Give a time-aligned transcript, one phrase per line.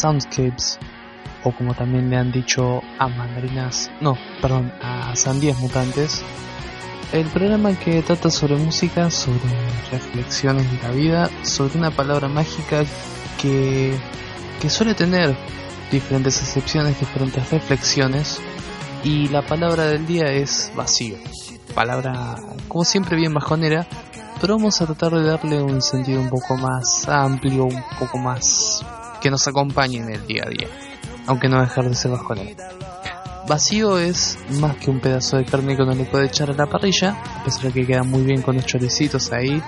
[0.00, 0.78] Soundscapes,
[1.44, 6.22] o como también le han dicho a mandarinas, no, perdón, a sandías mutantes.
[7.12, 9.40] el programa que trata sobre música, sobre
[9.90, 12.84] reflexiones de la vida, sobre una palabra mágica
[13.40, 13.98] que,
[14.60, 15.36] que suele tener
[15.90, 18.40] diferentes excepciones, diferentes reflexiones,
[19.02, 21.16] y la palabra del día es vacío.
[21.74, 22.36] Palabra,
[22.68, 23.86] como siempre, bien bajonera,
[24.40, 28.84] pero vamos a tratar de darle un sentido un poco más amplio, un poco más
[29.20, 30.68] que nos acompañe en el día a día,
[31.26, 32.68] aunque no dejar de ser bajonera.
[33.48, 36.66] Vacío es más que un pedazo de carne que uno le puede echar a la
[36.66, 39.62] parrilla, a pesar de que queda muy bien con los choricitos ahí,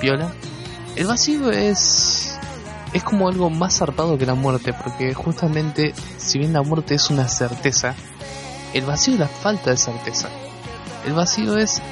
[0.00, 0.32] piola.
[0.94, 2.38] El vacío es
[2.94, 7.10] es como algo más zarpado que la muerte, porque justamente si bien la muerte es
[7.10, 7.96] una certeza,
[8.72, 10.28] el vacío es la falta de certeza.
[11.04, 11.82] El vacío es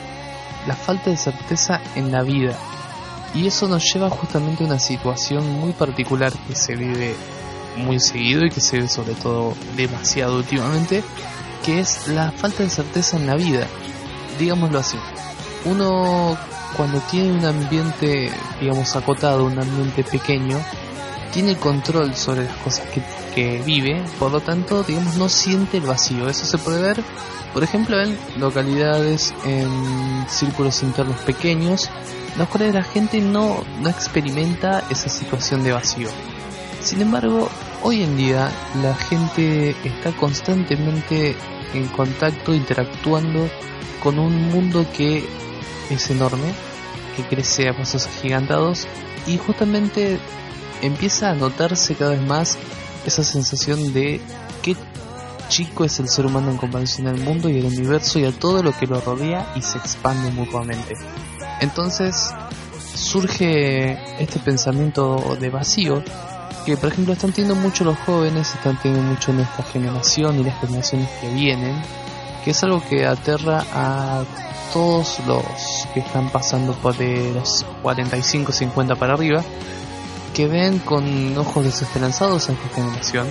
[0.66, 2.56] la falta de certeza en la vida.
[3.34, 7.14] Y eso nos lleva justamente a una situación muy particular que se vive
[7.76, 11.02] muy seguido y que se ve sobre todo demasiado últimamente,
[11.64, 13.66] que es la falta de certeza en la vida.
[14.38, 14.98] Digámoslo así.
[15.64, 16.36] Uno
[16.76, 18.30] cuando tiene un ambiente,
[18.60, 20.58] digamos, acotado, un ambiente pequeño,
[21.32, 23.02] tiene control sobre las cosas que,
[23.34, 26.28] que, vive, por lo tanto, digamos, no siente el vacío.
[26.28, 27.02] Eso se puede ver,
[27.52, 31.90] por ejemplo, en localidades, en círculos internos pequeños,
[32.32, 36.08] en los cuales la gente no, no experimenta esa situación de vacío.
[36.82, 37.48] Sin embargo,
[37.82, 38.50] hoy en día
[38.82, 41.34] la gente está constantemente
[41.74, 43.48] en contacto, interactuando
[44.02, 45.24] con un mundo que
[45.90, 46.52] es enorme,
[47.16, 48.86] que crece a pasos agigantados
[49.26, 50.18] y justamente
[50.82, 52.58] empieza a notarse cada vez más
[53.06, 54.20] esa sensación de
[54.62, 54.76] qué
[55.48, 58.62] chico es el ser humano en comparación al mundo y al universo y a todo
[58.62, 60.94] lo que lo rodea y se expande mutuamente.
[61.60, 62.30] Entonces
[62.94, 66.02] surge este pensamiento de vacío
[66.64, 70.60] que por ejemplo están teniendo mucho los jóvenes, están teniendo mucho nuestra generación y las
[70.60, 71.80] generaciones que vienen,
[72.44, 74.24] que es algo que aterra a
[74.72, 75.44] todos los
[75.92, 79.42] que están pasando por de los 45, 50 para arriba,
[80.34, 83.26] que ven con ojos desesperanzados a esta generación,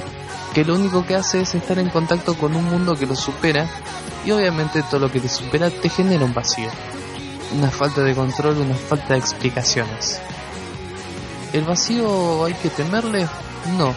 [0.54, 3.68] que lo único que hace es estar en contacto con un mundo que lo supera
[4.26, 6.70] y obviamente todo lo que te supera te genera un vacío,
[7.58, 10.20] una falta de control, una falta de explicaciones.
[11.54, 13.28] ¿El vacío hay que temerle?
[13.78, 13.94] No,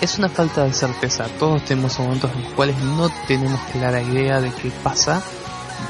[0.00, 1.26] es una falta de certeza.
[1.38, 5.22] Todos tenemos momentos en los cuales no tenemos clara idea de qué pasa,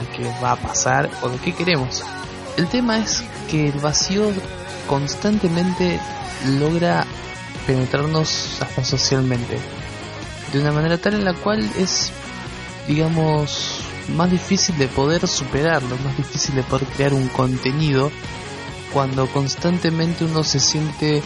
[0.01, 2.03] de qué va a pasar o de qué queremos.
[2.57, 4.31] El tema es que el vacío
[4.91, 6.01] constantemente
[6.59, 7.07] logra
[7.65, 9.57] penetrarnos hasta socialmente
[10.53, 12.11] de una manera tal en la cual es
[12.89, 13.83] digamos
[14.17, 18.11] más difícil de poder superarlo, más difícil de poder crear un contenido
[18.93, 21.23] cuando constantemente uno se siente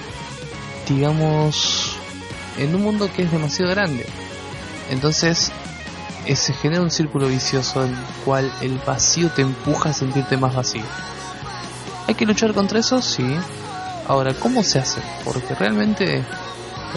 [0.87, 1.97] digamos
[2.59, 4.05] en un mundo que es demasiado grande.
[4.91, 5.51] Entonces
[6.35, 10.55] se genera un círculo vicioso en el cual el vacío te empuja a sentirte más
[10.55, 10.85] vacío.
[12.07, 13.01] ¿Hay que luchar contra eso?
[13.01, 13.25] Sí,
[14.07, 15.01] Ahora, ¿cómo se hace?
[15.25, 16.23] Porque realmente,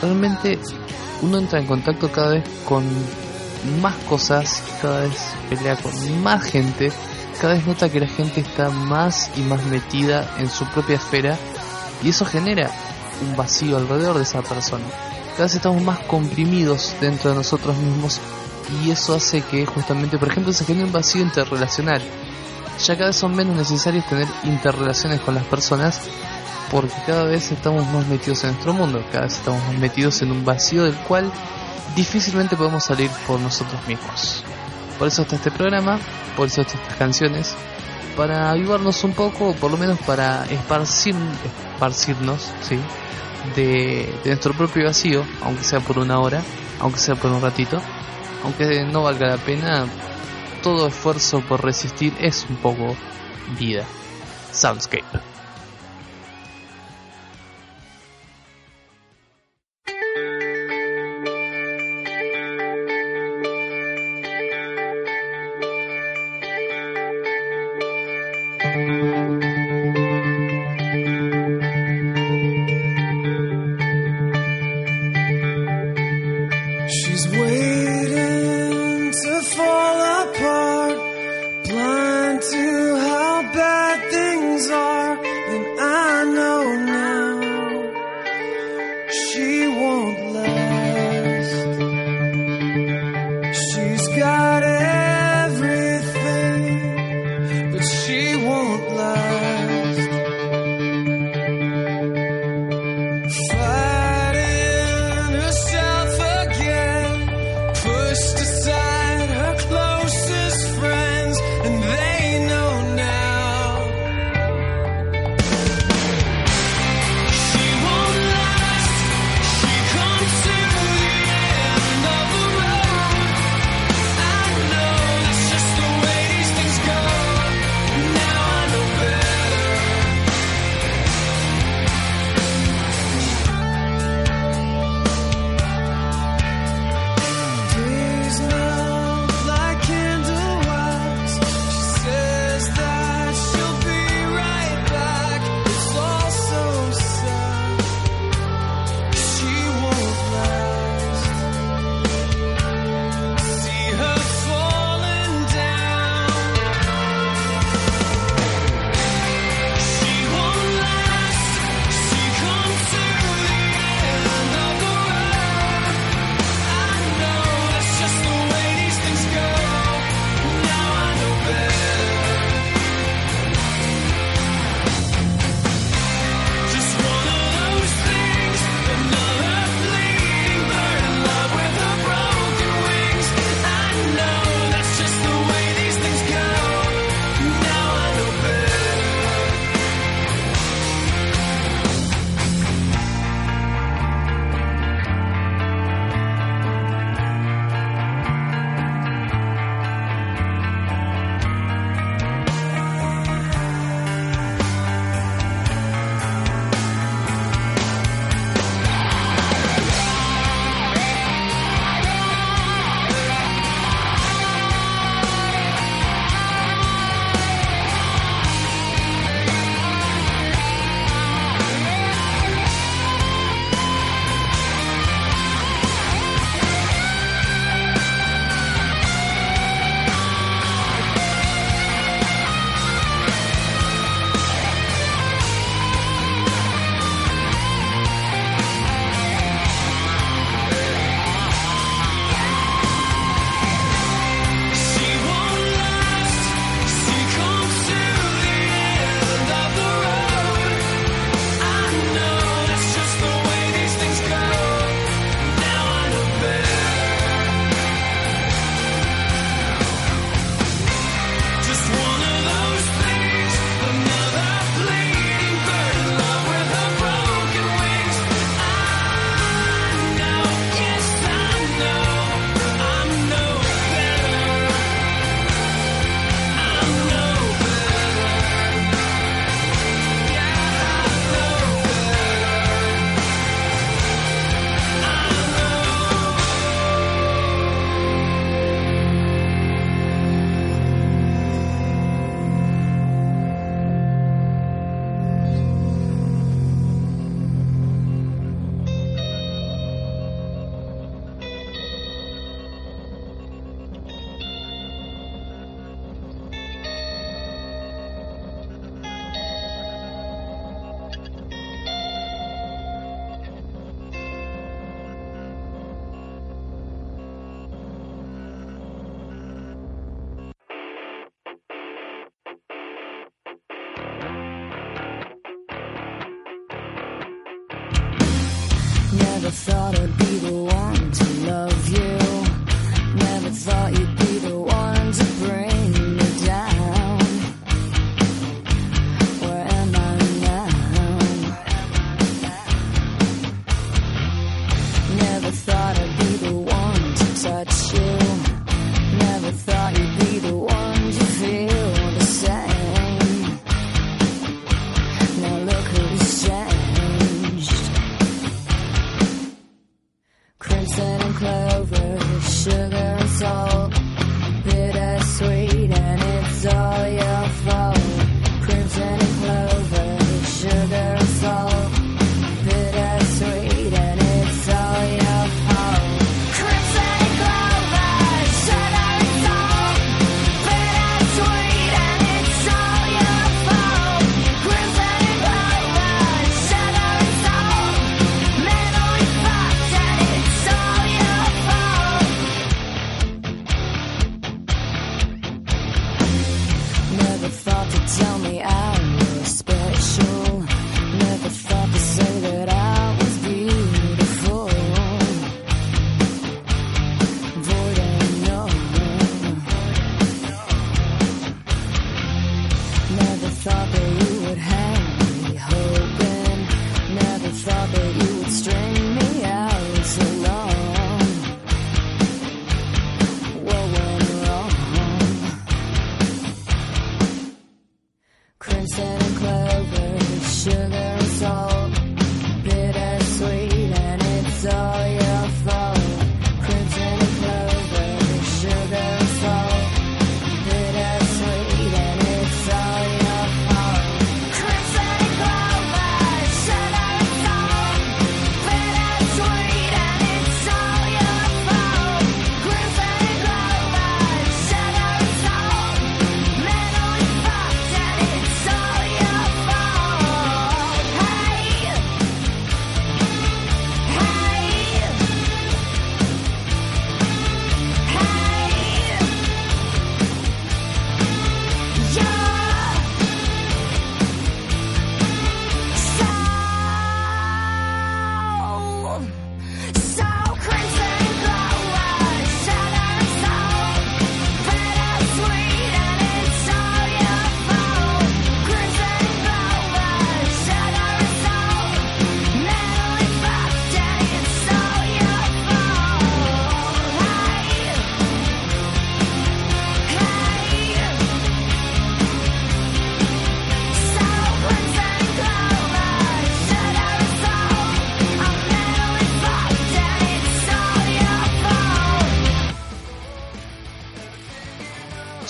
[0.01, 0.59] realmente
[1.21, 2.83] uno entra en contacto cada vez con
[3.81, 5.17] más cosas, cada vez
[5.49, 6.91] pelea con más gente,
[7.39, 11.37] cada vez nota que la gente está más y más metida en su propia esfera
[12.03, 12.69] y eso genera
[13.25, 14.85] un vacío alrededor de esa persona.
[15.31, 18.19] Cada vez estamos más comprimidos dentro de nosotros mismos
[18.83, 22.01] y eso hace que justamente, por ejemplo, se genere un vacío interrelacional.
[22.79, 26.01] Ya cada vez son menos necesarios tener interrelaciones con las personas
[26.71, 30.31] porque cada vez estamos más metidos en nuestro mundo, cada vez estamos más metidos en
[30.31, 31.31] un vacío del cual
[31.95, 34.43] difícilmente podemos salir por nosotros mismos.
[34.99, 35.99] Por eso está este programa,
[36.35, 37.55] por eso están estas canciones,
[38.15, 41.15] para ayudarnos un poco, por lo menos para esparcir,
[41.73, 42.77] esparcirnos, ¿sí?
[43.55, 46.41] De, de nuestro propio vacío, aunque sea por una hora,
[46.79, 47.79] aunque sea por un ratito,
[48.43, 49.85] aunque no valga la pena,
[50.67, 52.97] todo esfuerzo por resistir es un poco
[53.57, 53.85] vida.
[54.51, 55.36] Soundscape.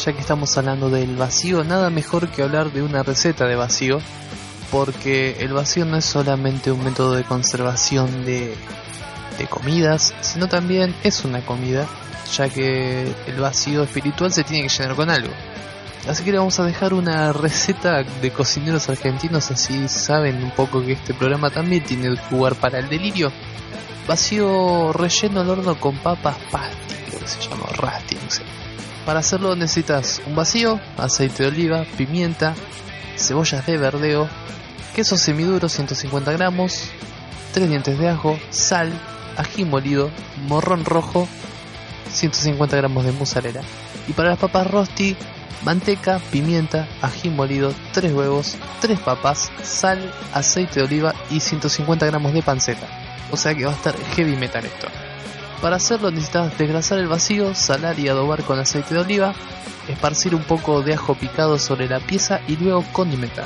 [0.08, 4.00] Ya que estamos hablando del vacío, nada mejor que hablar de una receta de vacío,
[4.72, 8.56] porque el vacío no es solamente un método de conservación de,
[9.38, 11.86] de comidas, sino también es una comida,
[12.38, 15.34] ya que el vacío espiritual se tiene que llenar con algo.
[16.08, 20.86] Así que le vamos a dejar una receta de cocineros argentinos, así saben un poco
[20.86, 23.30] que este programa también tiene lugar para el delirio.
[24.08, 28.44] Vacío relleno al horno con papas pasty, creo que se llama rasti, no sé.
[29.08, 32.54] Para hacerlo necesitas un vacío, aceite de oliva, pimienta,
[33.16, 34.28] cebollas de verdeo,
[34.94, 36.90] queso semiduro 150 gramos,
[37.54, 38.92] 3 dientes de ajo, sal,
[39.38, 40.12] ají molido,
[40.50, 41.26] morrón rojo,
[42.12, 43.62] 150 gramos de mozzarella.
[44.10, 45.16] Y para las papas rosti,
[45.64, 52.34] manteca, pimienta, ají molido, 3 huevos, 3 papas, sal, aceite de oliva y 150 gramos
[52.34, 52.90] de panceta.
[53.32, 55.07] O sea que va a estar heavy metal esto.
[55.62, 59.34] Para hacerlo necesitas desgrasar el vacío, salar y adobar con aceite de oliva,
[59.88, 63.46] esparcir un poco de ajo picado sobre la pieza y luego condimentar.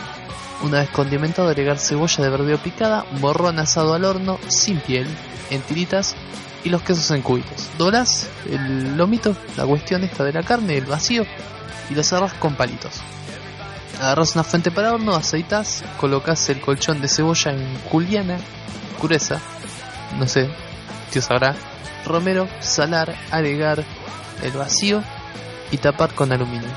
[0.62, 5.08] Una vez condimentado agregar cebolla de verdeo picada, morrón asado al horno, sin piel,
[5.50, 6.15] en tiritas
[6.63, 7.69] y los quesos en cubitos.
[7.78, 11.26] Doblás el lomito, la cuestión esta de la carne, el vacío,
[11.89, 13.02] y lo cerrás con palitos.
[14.00, 18.38] Agarras una fuente para horno, aceitas, colocas el colchón de cebolla en juliana,
[19.00, 19.39] cureza,
[20.19, 20.50] no sé,
[21.12, 21.56] Dios sabrá,
[22.12, 23.84] romero, salar, agregar
[24.43, 25.04] el vacío
[25.71, 26.69] y tapar con aluminio.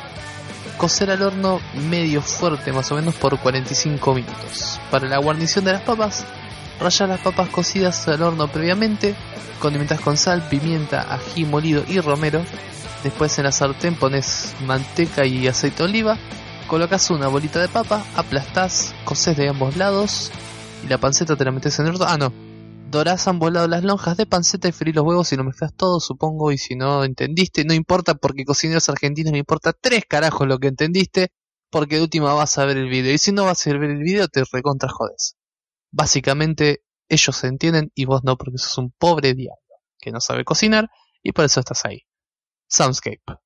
[0.77, 4.81] Cocer al horno medio fuerte más o menos por 45 minutos.
[4.91, 6.25] Para la guarnición de las papas,
[6.81, 9.15] rayar las papas cocidas al horno previamente,
[9.61, 12.45] condimentas con sal, pimienta, ají molido y romero.
[13.03, 16.17] Después en la sartén pones manteca y aceite de oliva,
[16.67, 20.33] colocas una bolita de papa, aplastas, coces de ambos lados
[20.85, 22.07] y la panceta te la metes en el horno.
[22.09, 22.33] Ah, no,
[22.95, 25.99] Dorás han volado las lonjas de panceta y freí los huevos y me mezclas todo,
[25.99, 30.61] supongo, y si no entendiste, no importa porque cocineros argentinos no importa tres carajos lo
[30.61, 31.33] que entendiste,
[31.71, 33.99] porque de última vas a ver el video, y si no vas a ver el
[33.99, 35.35] video te recontra jodes.
[35.91, 39.59] Básicamente, ellos se entienden y vos no porque sos un pobre diablo
[39.99, 40.89] que no sabe cocinar
[41.21, 42.03] y por eso estás ahí.
[42.69, 43.44] Soundscape.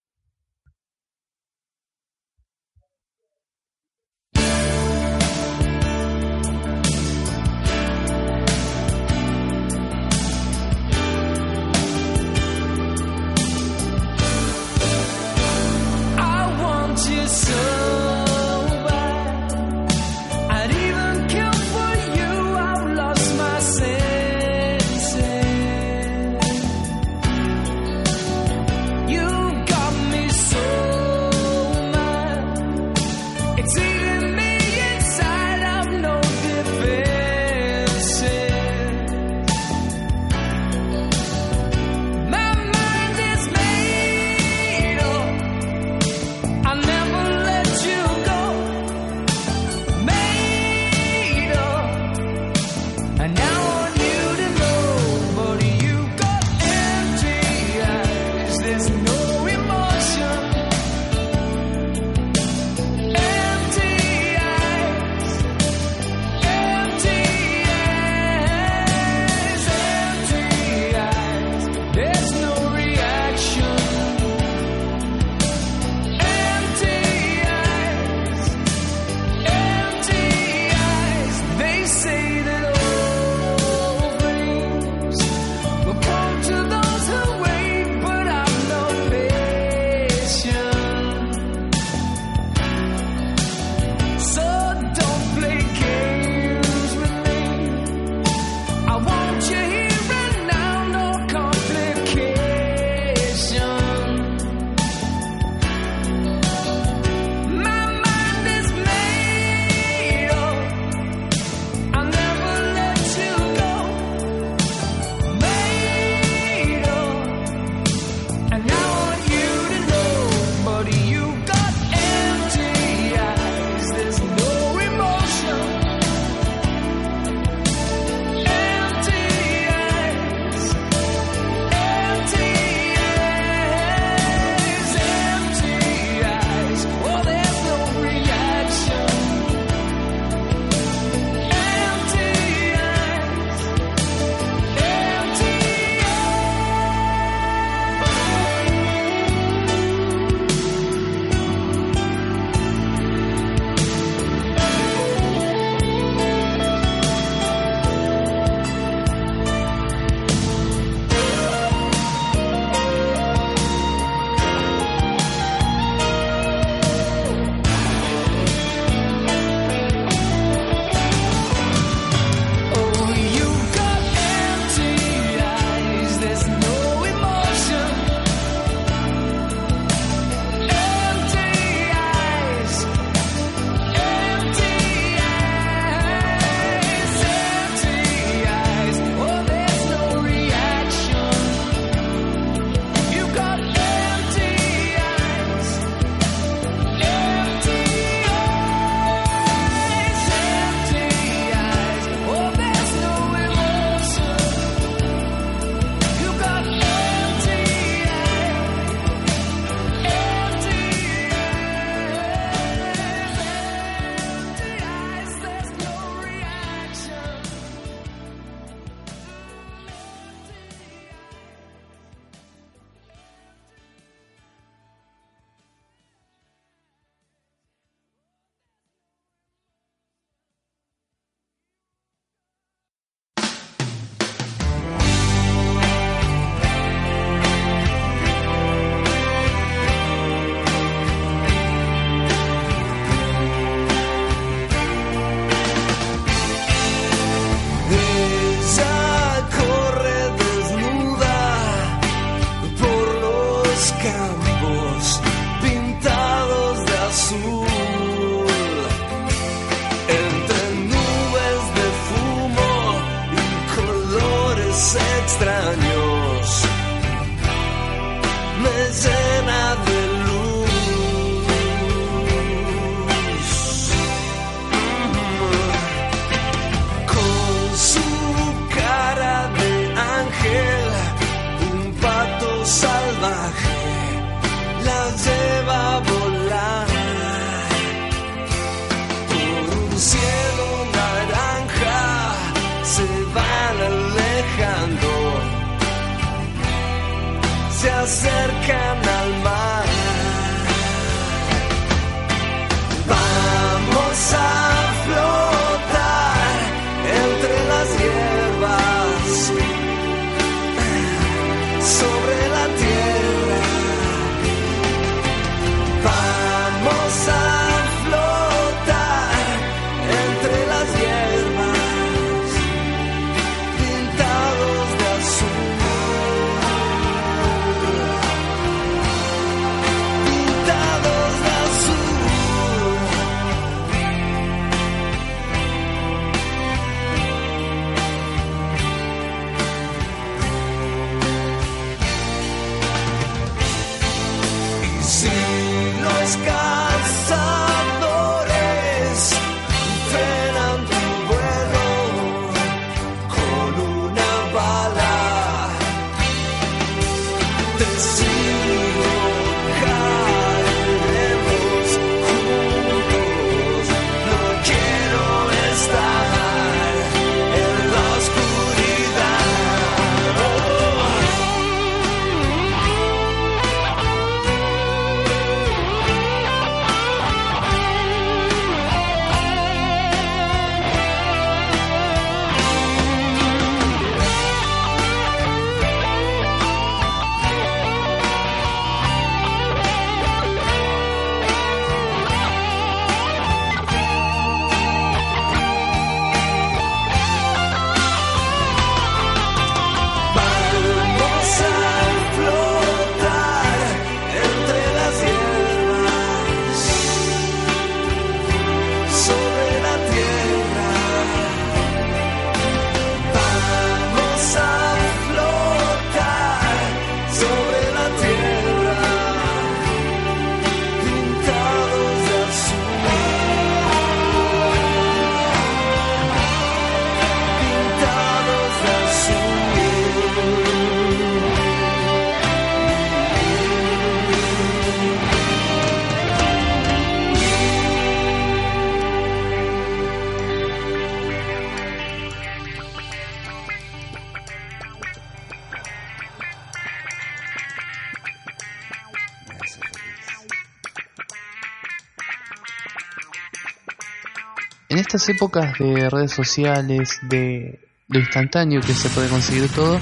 [455.29, 459.99] Épocas de redes sociales, de lo instantáneo que se puede conseguir todo,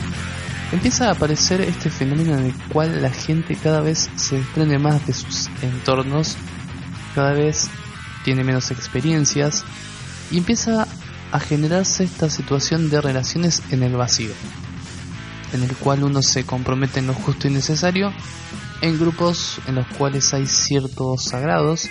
[0.72, 5.06] empieza a aparecer este fenómeno en el cual la gente cada vez se desprende más
[5.06, 6.36] de sus entornos,
[7.14, 7.68] cada vez
[8.24, 9.64] tiene menos experiencias
[10.30, 10.86] y empieza
[11.32, 14.32] a generarse esta situación de relaciones en el vacío,
[15.52, 18.12] en el cual uno se compromete en lo justo y necesario,
[18.80, 21.88] en grupos en los cuales hay ciertos sagrados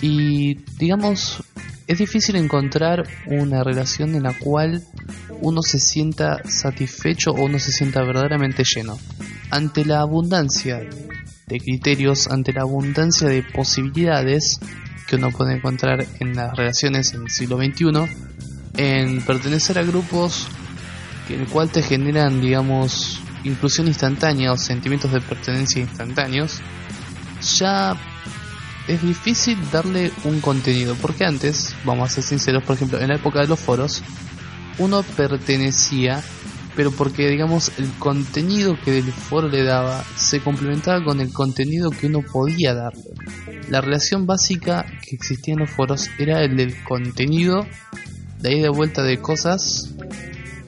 [0.00, 1.42] y digamos
[1.86, 4.82] es difícil encontrar una relación en la cual
[5.40, 8.98] uno se sienta satisfecho o uno se sienta verdaderamente lleno.
[9.50, 10.80] Ante la abundancia
[11.46, 14.58] de criterios, ante la abundancia de posibilidades
[15.06, 17.86] que uno puede encontrar en las relaciones en el siglo XXI,
[18.76, 20.48] en pertenecer a grupos
[21.28, 26.60] en el cual te generan, digamos, inclusión instantánea o sentimientos de pertenencia instantáneos,
[27.58, 27.96] ya
[28.88, 33.16] es difícil darle un contenido, porque antes, vamos a ser sinceros, por ejemplo, en la
[33.16, 34.02] época de los foros,
[34.78, 36.22] uno pertenecía,
[36.76, 41.90] pero porque digamos el contenido que el foro le daba se complementaba con el contenido
[41.90, 43.14] que uno podía darle.
[43.68, 47.66] La relación básica que existía en los foros era el del contenido,
[48.40, 49.94] de ahí de vuelta de cosas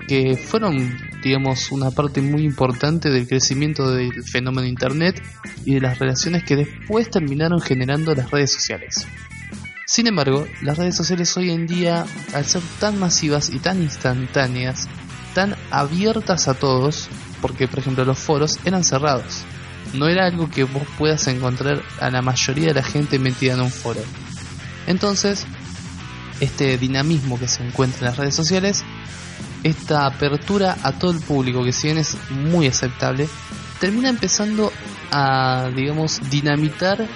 [0.09, 5.23] que fueron digamos, una parte muy importante del crecimiento del fenómeno Internet
[5.65, 9.07] y de las relaciones que después terminaron generando las redes sociales.
[9.87, 12.05] Sin embargo, las redes sociales hoy en día,
[12.35, 14.87] al ser tan masivas y tan instantáneas,
[15.35, 17.09] tan abiertas a todos,
[17.41, 19.45] porque por ejemplo los foros eran cerrados,
[19.95, 23.61] no era algo que vos puedas encontrar a la mayoría de la gente metida en
[23.63, 24.01] un foro.
[24.87, 25.47] Entonces,
[26.41, 28.85] este dinamismo que se encuentra en las redes sociales
[29.63, 33.29] esta apertura a todo el público, que si bien es muy aceptable,
[33.81, 34.73] termina empezando
[35.11, 37.07] a, digamos, dinamitar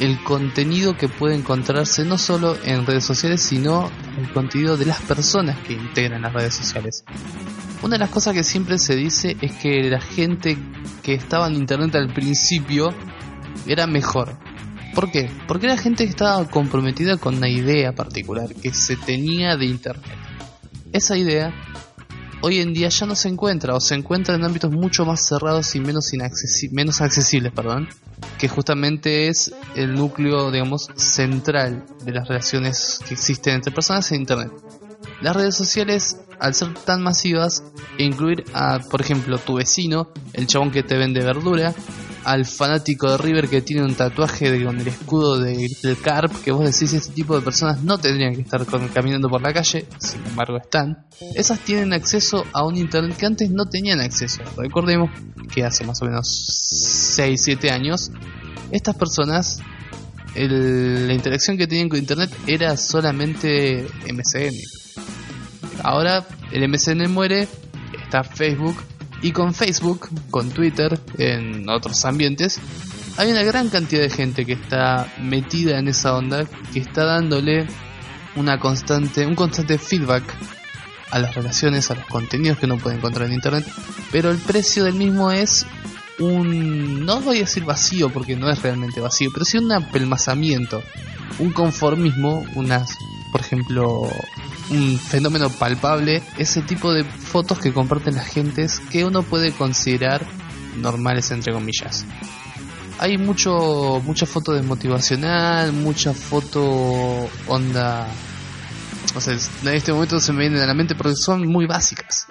[0.00, 5.00] el contenido que puede encontrarse no solo en redes sociales, sino el contenido de las
[5.02, 7.04] personas que integran las redes sociales.
[7.82, 10.56] Una de las cosas que siempre se dice es que la gente
[11.02, 12.94] que estaba en internet al principio
[13.66, 14.38] era mejor.
[14.94, 15.30] ¿Por qué?
[15.48, 20.31] Porque era gente que estaba comprometida con una idea particular que se tenía de Internet.
[20.92, 21.54] Esa idea
[22.42, 25.74] hoy en día ya no se encuentra o se encuentra en ámbitos mucho más cerrados
[25.74, 26.10] y menos,
[26.72, 27.88] menos accesibles, perdón,
[28.38, 34.20] que justamente es el núcleo, digamos, central de las relaciones que existen entre personas en
[34.20, 34.50] Internet.
[35.20, 37.62] Las redes sociales, al ser tan masivas,
[37.96, 41.72] incluir a, por ejemplo, tu vecino, el chabón que te vende verdura,
[42.24, 46.52] al fanático de River que tiene un tatuaje de, con el escudo del Carp, que
[46.52, 50.24] vos decís este tipo de personas no tendrían que estar caminando por la calle, sin
[50.26, 54.42] embargo están, esas tienen acceso a un internet que antes no tenían acceso.
[54.56, 55.10] Recordemos
[55.52, 58.10] que hace más o menos 6-7 años,
[58.70, 59.60] estas personas,
[60.34, 64.54] la interacción que tenían con internet era solamente MSN.
[65.82, 67.48] Ahora el MSN muere,
[68.04, 68.76] está Facebook,
[69.22, 72.60] y con Facebook, con Twitter, en otros ambientes,
[73.16, 77.66] hay una gran cantidad de gente que está metida en esa onda, que está dándole
[78.36, 80.24] una constante, un constante feedback
[81.10, 83.66] a las relaciones, a los contenidos que uno puede encontrar en internet,
[84.10, 85.66] pero el precio del mismo es
[86.18, 90.82] un, no voy a decir vacío porque no es realmente vacío, pero sí un apelmazamiento,
[91.38, 92.96] un conformismo, unas,
[93.30, 94.08] por ejemplo,
[94.72, 100.26] un fenómeno palpable ese tipo de fotos que comparten las gentes que uno puede considerar
[100.76, 102.04] normales entre comillas.
[102.98, 108.08] Hay mucho mucha foto desmotivacional, mucha foto onda
[109.14, 112.26] o sea, en este momento se me vienen a la mente porque son muy básicas.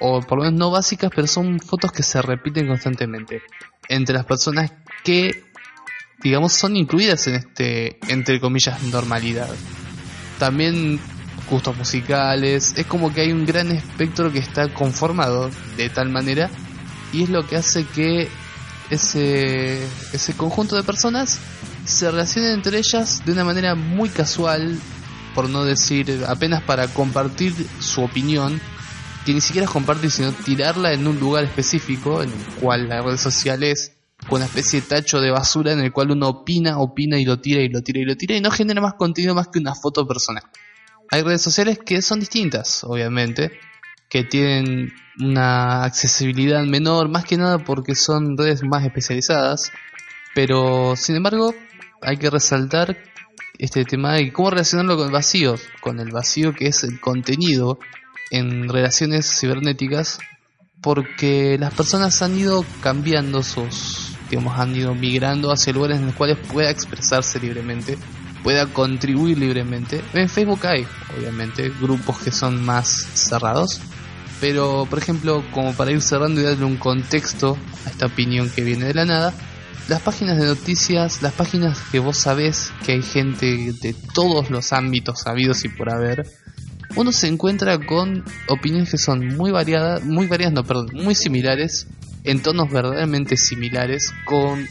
[0.00, 3.42] O por lo menos no básicas, pero son fotos que se repiten constantemente
[3.88, 4.72] entre las personas
[5.04, 5.44] que
[6.22, 9.48] digamos son incluidas en este entre comillas normalidad.
[10.38, 11.00] También
[11.48, 16.50] gustos musicales, es como que hay un gran espectro que está conformado de tal manera
[17.12, 18.28] y es lo que hace que
[18.90, 19.82] ese,
[20.12, 21.40] ese conjunto de personas
[21.84, 24.78] se relacionen entre ellas de una manera muy casual,
[25.34, 28.60] por no decir apenas para compartir su opinión,
[29.24, 33.02] que ni siquiera es compartir, sino tirarla en un lugar específico, en el cual la
[33.02, 33.92] red social es
[34.28, 37.38] con una especie de tacho de basura en el cual uno opina, opina y lo
[37.40, 39.74] tira y lo tira y lo tira y no genera más contenido más que una
[39.74, 40.42] foto personal.
[41.10, 43.52] Hay redes sociales que son distintas, obviamente,
[44.08, 49.70] que tienen una accesibilidad menor, más que nada porque son redes más especializadas,
[50.34, 51.54] pero sin embargo
[52.02, 52.96] hay que resaltar
[53.58, 57.78] este tema de cómo relacionarlo con el vacío, con el vacío que es el contenido
[58.30, 60.18] en relaciones cibernéticas,
[60.82, 66.14] porque las personas han ido cambiando sus, digamos, han ido migrando hacia lugares en los
[66.14, 67.96] cuales pueda expresarse libremente
[68.46, 70.04] pueda contribuir libremente.
[70.14, 70.86] En Facebook hay,
[71.18, 73.80] obviamente, grupos que son más cerrados.
[74.40, 78.62] Pero, por ejemplo, como para ir cerrando y darle un contexto a esta opinión que
[78.62, 79.34] viene de la nada,
[79.88, 84.72] las páginas de noticias, las páginas que vos sabés que hay gente de todos los
[84.72, 86.30] ámbitos sabidos y por haber,
[86.94, 91.88] uno se encuentra con opiniones que son muy variadas, muy variadas, no, perdón, muy similares,
[92.22, 94.68] en tonos verdaderamente similares, con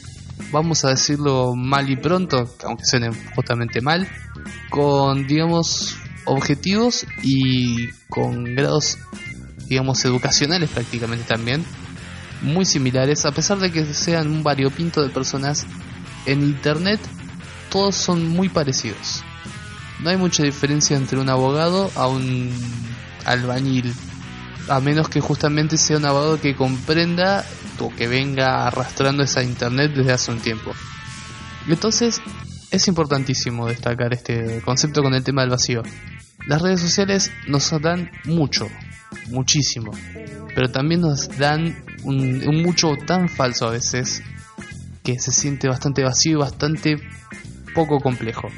[0.52, 4.08] vamos a decirlo mal y pronto, aunque suene justamente mal,
[4.70, 8.98] con, digamos, objetivos y con grados,
[9.68, 11.64] digamos, educacionales prácticamente también,
[12.42, 15.66] muy similares, a pesar de que sean un variopinto de personas,
[16.26, 17.00] en Internet
[17.70, 19.24] todos son muy parecidos.
[20.02, 22.52] No hay mucha diferencia entre un abogado a un
[23.26, 23.94] albañil,
[24.68, 27.46] a menos que justamente sea un abogado que comprenda
[27.80, 30.72] o que venga arrastrando esa internet desde hace un tiempo.
[31.68, 32.22] Entonces,
[32.72, 35.84] es importantísimo destacar este concepto con el tema del vacío.
[36.48, 38.68] Las redes sociales nos dan mucho,
[39.30, 39.92] muchísimo,
[40.54, 44.22] pero también nos dan un, un mucho tan falso a veces
[45.04, 46.98] que se siente bastante vacío y bastante
[47.74, 48.50] poco complejo.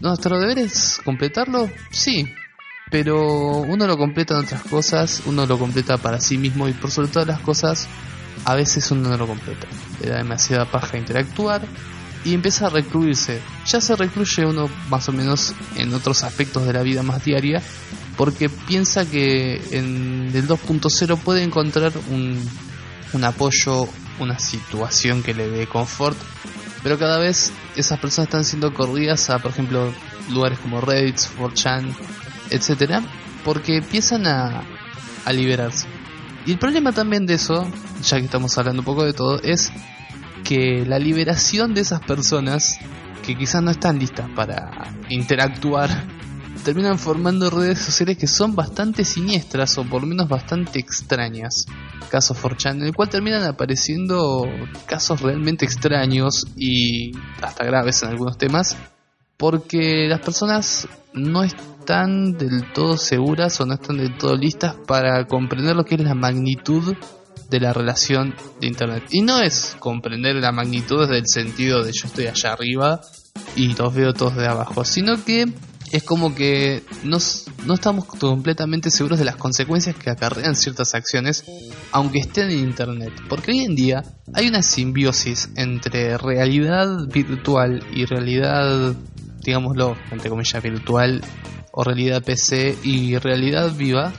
[0.00, 1.68] ¿Nuestro deber es completarlo?
[1.90, 2.24] Sí,
[2.90, 6.90] pero uno lo completa en otras cosas, uno lo completa para sí mismo y por
[6.90, 7.86] sobre todas las cosas
[8.44, 9.66] a veces uno no lo completa.
[10.00, 11.62] Le da demasiada paja interactuar
[12.24, 13.40] y empieza a recluirse.
[13.66, 17.62] Ya se recluye uno más o menos en otros aspectos de la vida más diaria
[18.16, 22.38] porque piensa que en el 2.0 puede encontrar un,
[23.12, 26.18] un apoyo, una situación que le dé confort,
[26.82, 29.92] pero cada vez esas personas están siendo corridas a, por ejemplo,
[30.30, 31.94] lugares como Reddit, 4chan,
[32.50, 33.02] etcétera,
[33.44, 34.62] porque empiezan a,
[35.24, 35.86] a liberarse.
[36.46, 37.70] Y el problema también de eso,
[38.02, 39.70] ya que estamos hablando un poco de todo, es
[40.44, 42.78] que la liberación de esas personas
[43.24, 45.90] que quizás no están listas para interactuar
[46.64, 51.66] terminan formando redes sociales que son bastante siniestras o por lo menos bastante extrañas.
[52.10, 54.46] Caso 4chan, en el cual terminan apareciendo
[54.86, 58.76] casos realmente extraños y hasta graves en algunos temas,
[59.38, 65.26] porque las personas no están del todo seguras o no están del todo listas para
[65.26, 66.94] comprender lo que es la magnitud
[67.48, 69.04] de la relación de Internet.
[69.10, 73.00] Y no es comprender la magnitud desde el sentido de yo estoy allá arriba
[73.56, 75.46] y los veo todos de abajo, sino que
[75.92, 77.16] es como que no
[77.74, 81.44] estamos completamente seguros de las consecuencias que acarrean ciertas acciones,
[81.92, 83.12] aunque estén en Internet.
[83.28, 84.02] Porque hoy en día
[84.34, 88.94] hay una simbiosis entre realidad virtual y realidad,
[89.48, 91.22] digámoslo, entre comillas, virtual
[91.72, 94.12] o realidad PC y realidad viva,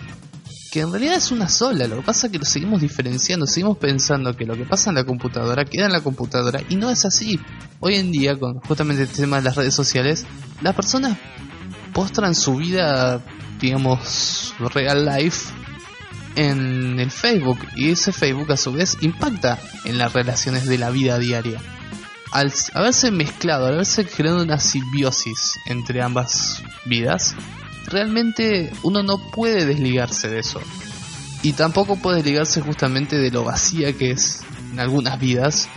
[0.72, 1.88] que en realidad es una sola.
[1.88, 4.96] Lo que pasa es que lo seguimos diferenciando, seguimos pensando que lo que pasa en
[4.96, 7.40] la computadora queda en la computadora y no es así.
[7.80, 10.26] Hoy en día, con justamente el tema de las redes sociales,
[10.62, 11.16] las personas
[11.94, 13.24] postran su vida,
[13.62, 15.54] digamos, real life
[16.36, 20.90] en el Facebook y ese Facebook a su vez impacta en las relaciones de la
[20.90, 21.62] vida diaria.
[22.32, 27.36] Al haberse mezclado, al haberse creado una simbiosis entre ambas vidas,
[27.88, 30.62] realmente uno no puede desligarse de eso.
[31.42, 35.70] Y tampoco puede desligarse justamente de lo vacía que es en algunas vidas,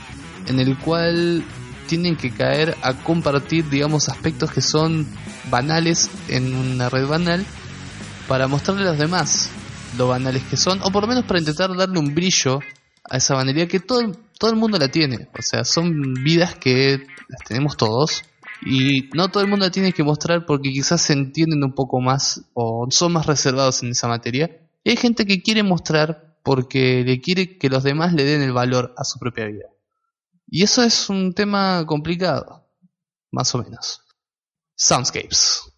[0.46, 1.44] en el cual
[1.86, 5.06] tienen que caer a compartir, digamos, aspectos que son
[5.50, 7.44] banales en una red banal
[8.28, 9.50] para mostrarle a los demás
[9.98, 12.60] lo banales que son, o por lo menos para intentar darle un brillo
[13.08, 14.10] a esa banalidad que todo,
[14.42, 15.28] todo el mundo la tiene.
[15.38, 18.24] O sea, son vidas que las tenemos todos.
[18.66, 22.00] Y no todo el mundo la tiene que mostrar porque quizás se entienden un poco
[22.00, 24.50] más o son más reservados en esa materia.
[24.82, 28.52] Y hay gente que quiere mostrar porque le quiere que los demás le den el
[28.52, 29.68] valor a su propia vida.
[30.48, 32.68] Y eso es un tema complicado,
[33.30, 34.00] más o menos.
[34.74, 35.71] Soundscapes.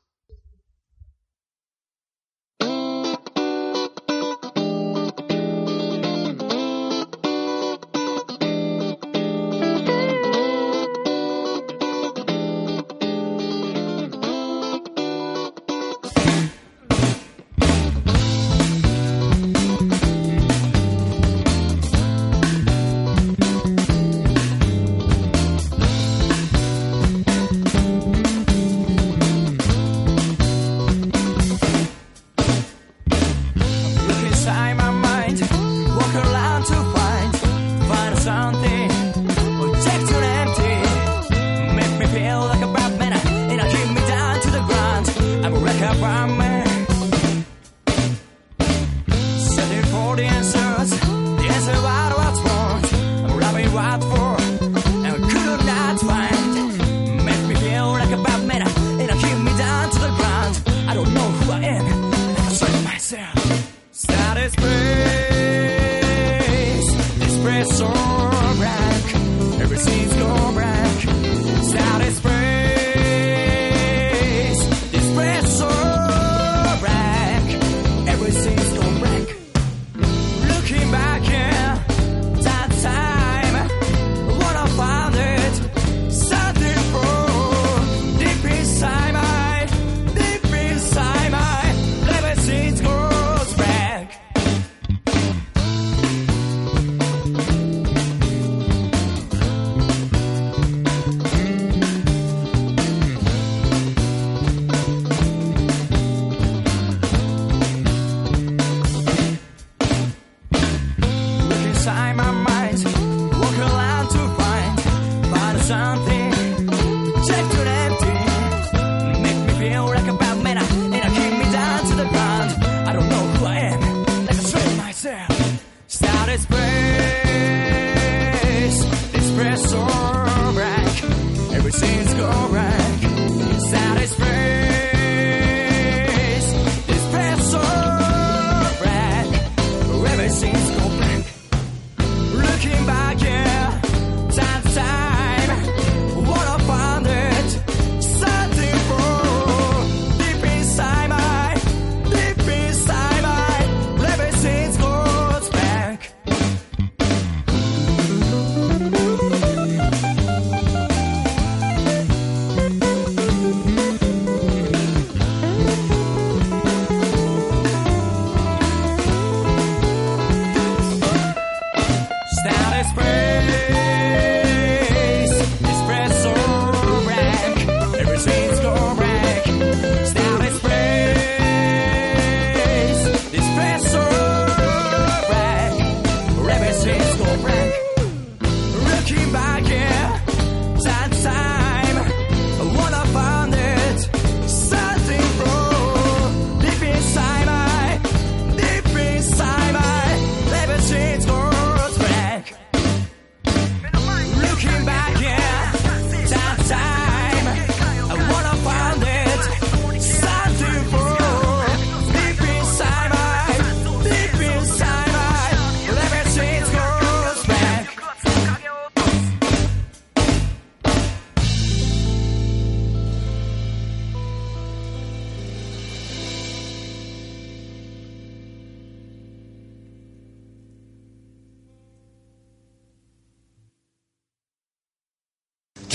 [172.88, 173.83] spray.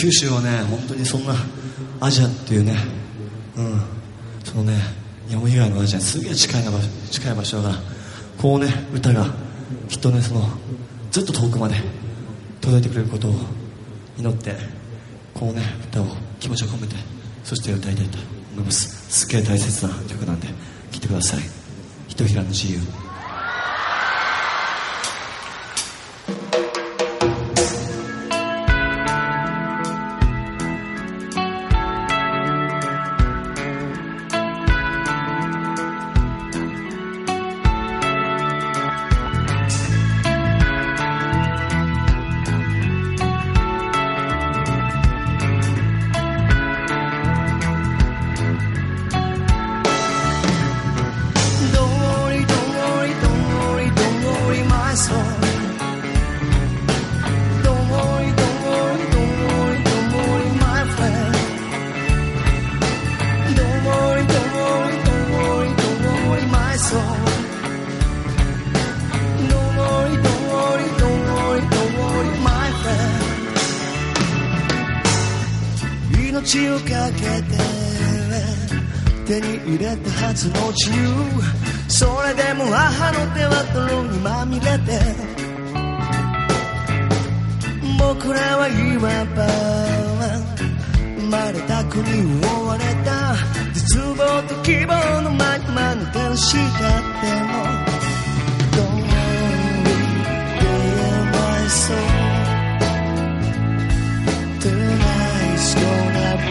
[0.10, 1.36] 九州はね本当にそんな
[2.02, 2.76] アジアっていうね
[3.56, 3.82] うん
[4.44, 4.80] そのね
[5.28, 7.82] 日本以外のアジアすげえ近い場所近い場所だから
[8.42, 9.28] こうね歌が
[9.88, 10.42] きっとねその
[11.12, 11.76] ずっと遠くまで
[12.60, 13.34] 届いてくれることを
[14.18, 14.56] 祈って
[15.36, 16.08] こうね歌を
[16.40, 16.96] 気持ちを込めて
[17.44, 18.18] そして歌いたいと
[18.54, 19.10] 思います。
[19.10, 20.54] すっげえ大切な曲なんで聴
[20.98, 21.42] いてください。
[22.08, 23.09] ひとひらの自由。
[88.10, 89.24] 僕らは今は
[91.20, 92.06] 生まれた国を
[92.42, 93.36] 追われた
[93.72, 96.68] 絶望と希望のまんまの天使だっ
[97.22, 97.54] ても
[98.74, 99.06] どんなに
[100.58, 100.74] 出会
[101.30, 101.94] わいそ
[105.78, 105.86] う
[106.18, 106.50] な心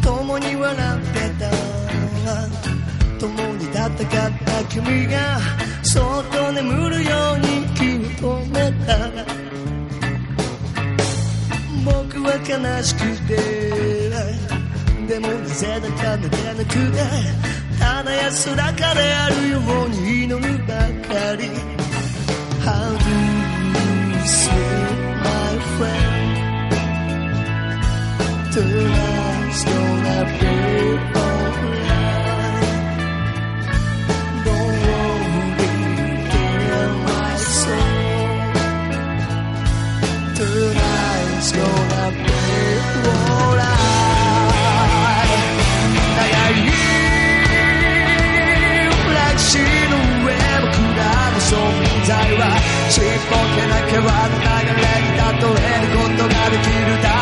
[0.00, 1.50] 共に笑ってた
[3.98, 4.08] 戦っ
[4.44, 5.40] た君が
[5.82, 8.92] そっと眠るように気を止めた
[11.84, 13.36] 僕は悲しくて
[15.06, 16.76] でもなぜだか寝てなくて
[17.78, 21.50] ただ安らかであるように祈るばかり
[22.66, 26.26] How do you sleep, my friend?
[28.52, 30.46] Tonight's gonna be
[31.14, 31.25] fun
[40.36, 42.36] Tonight's gonna be
[43.08, 43.86] alright.
[46.16, 46.68] 長い
[49.08, 49.56] 歴史
[49.88, 51.00] の上僕ら
[51.32, 51.48] の存
[52.04, 52.44] 在は
[52.90, 57.15] ちっぽけな川の流れに例えることができるだ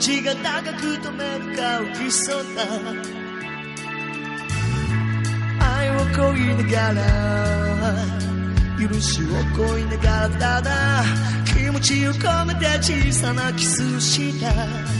[0.00, 2.64] 血が長く止めるかを競った。
[5.62, 6.98] 愛を恋いながら
[8.80, 9.26] 許しを
[9.56, 11.04] 恋いながらただ
[11.44, 14.99] 気持ちを込めて小さなキスをした。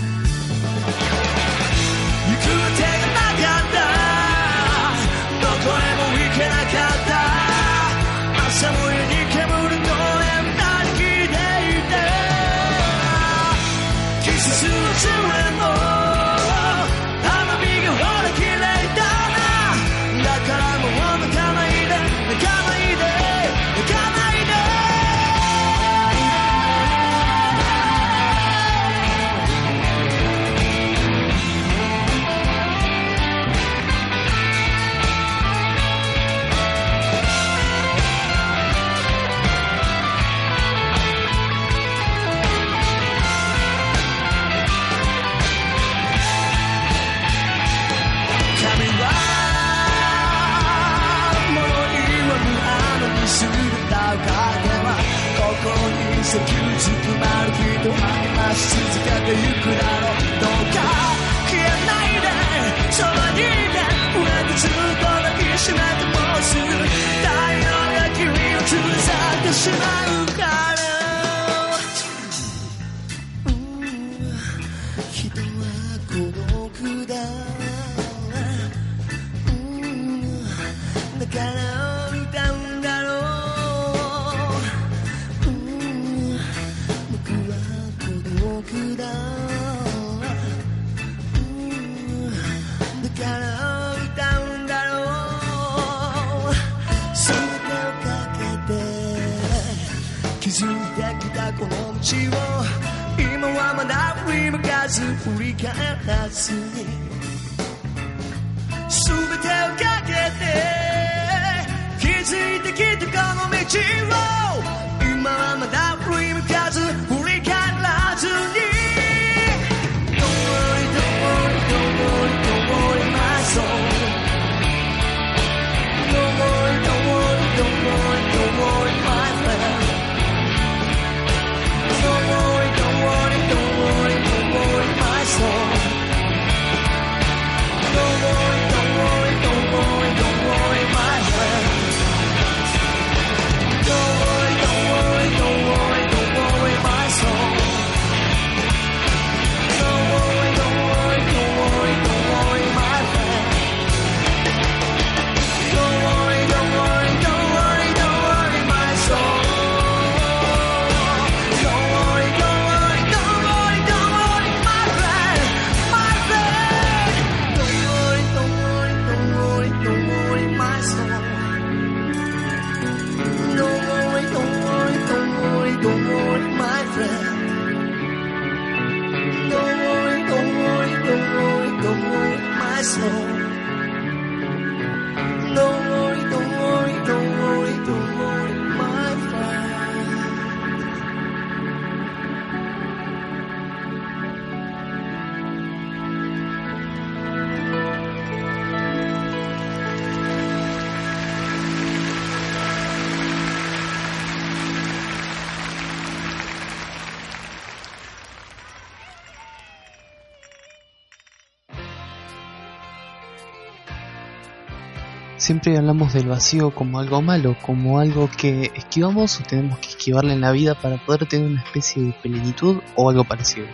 [215.50, 220.34] Siempre hablamos del vacío como algo malo, como algo que esquivamos o tenemos que esquivarle
[220.34, 223.66] en la vida para poder tener una especie de plenitud o algo parecido.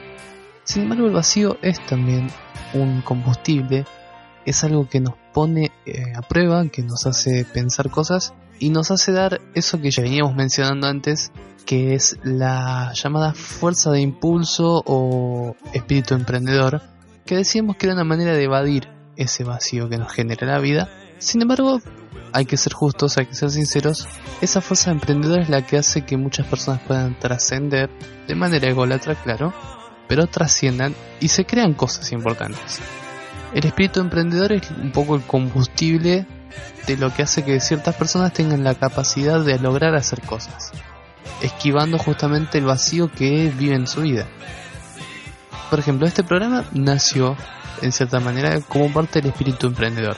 [0.65, 2.29] Sin embargo, el vacío es también
[2.73, 3.85] un combustible,
[4.47, 8.91] es algo que nos pone eh, a prueba, que nos hace pensar cosas y nos
[8.91, 11.31] hace dar eso que ya veníamos mencionando antes,
[11.67, 16.81] que es la llamada fuerza de impulso o espíritu emprendedor,
[17.27, 20.89] que decíamos que era una manera de evadir ese vacío que nos genera la vida.
[21.19, 21.81] Sin embargo,
[22.33, 24.07] hay que ser justos, hay que ser sinceros,
[24.41, 27.91] esa fuerza emprendedora es la que hace que muchas personas puedan trascender
[28.27, 29.55] de manera ególatra, claro,
[30.09, 32.81] pero trasciendan y se crean cosas importantes.
[33.55, 36.27] El espíritu emprendedor es un poco el combustible
[36.87, 40.73] de lo que hace que ciertas personas tengan la capacidad de lograr hacer cosas,
[41.41, 44.27] esquivando justamente el vacío que vive en su vida.
[45.71, 47.37] Por ejemplo, este programa nació
[47.83, 50.17] en cierta manera como parte del espíritu emprendedor.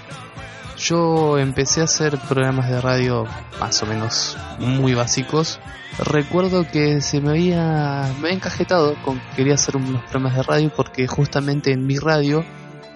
[0.79, 3.27] Yo empecé a hacer programas de radio
[3.59, 5.59] más o menos muy básicos.
[5.99, 10.43] Recuerdo que se me había, me había encajetado con que quería hacer unos programas de
[10.45, 12.45] radio porque justamente en mi radio,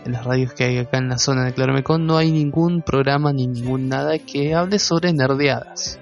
[0.05, 3.33] en las radios que hay acá en la zona de Claromecón, no hay ningún programa
[3.33, 5.99] ni ningún nada que hable sobre nerdeadas.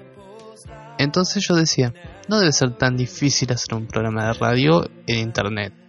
[0.99, 1.95] Entonces yo decía,
[2.27, 5.80] no debe ser tan difícil hacer un programa de radio en internet.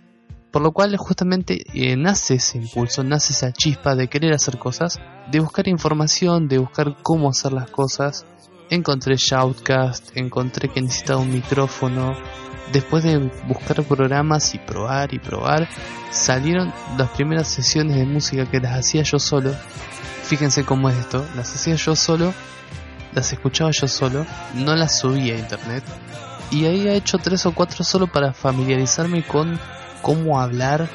[0.53, 5.01] Por lo cual justamente eh, nace ese impulso, nace esa chispa de querer hacer cosas,
[5.31, 8.27] de buscar información, de buscar cómo hacer las cosas.
[8.69, 12.13] Encontré Shoutcast, encontré que necesitaba un micrófono.
[12.71, 15.69] Después de buscar programas y probar y probar,
[16.11, 19.55] salieron las primeras sesiones de música que las hacía yo solo.
[20.25, 22.33] Fíjense cómo es esto, las hacía yo solo,
[23.15, 25.83] las escuchaba yo solo, no las subía a internet.
[26.51, 29.59] Y ahí he hecho tres o cuatro solo para familiarizarme con
[30.03, 30.89] cómo hablar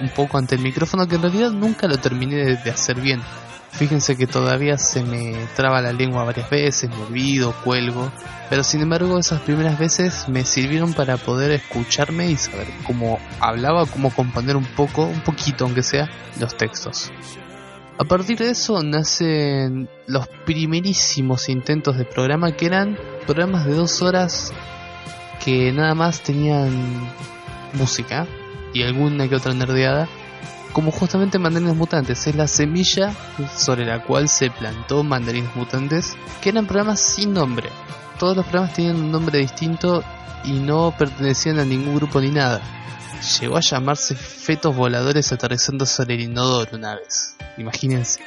[0.00, 3.20] un poco ante el micrófono que en realidad nunca lo terminé de, hacer bien.
[3.72, 8.10] Fíjense que todavía se me traba la lengua varias veces, me olvido, cuelgo,
[8.48, 13.84] pero sin embargo esas primeras veces me sirvieron para poder escucharme y saber cómo hablaba,
[13.86, 16.08] cómo componer un poco, un poquito aunque sea,
[16.40, 17.10] los textos.
[17.98, 24.02] A partir de eso nacen los primerísimos intentos de programa que eran programas de dos
[24.02, 24.52] horas
[25.44, 26.70] que nada más tenían
[27.72, 28.26] música
[28.72, 30.08] y alguna que otra nerdeada
[30.72, 33.12] como justamente Mandarinas Mutantes, es la semilla
[33.56, 37.68] sobre la cual se plantó Mandarinas Mutantes, que eran programas sin nombre.
[38.18, 40.04] Todos los programas tenían un nombre distinto
[40.44, 42.60] y no pertenecían a ningún grupo ni nada.
[43.40, 47.36] Llegó a llamarse Fetos Voladores aterrizando sobre el inodoro una vez.
[47.56, 48.20] Imagínense.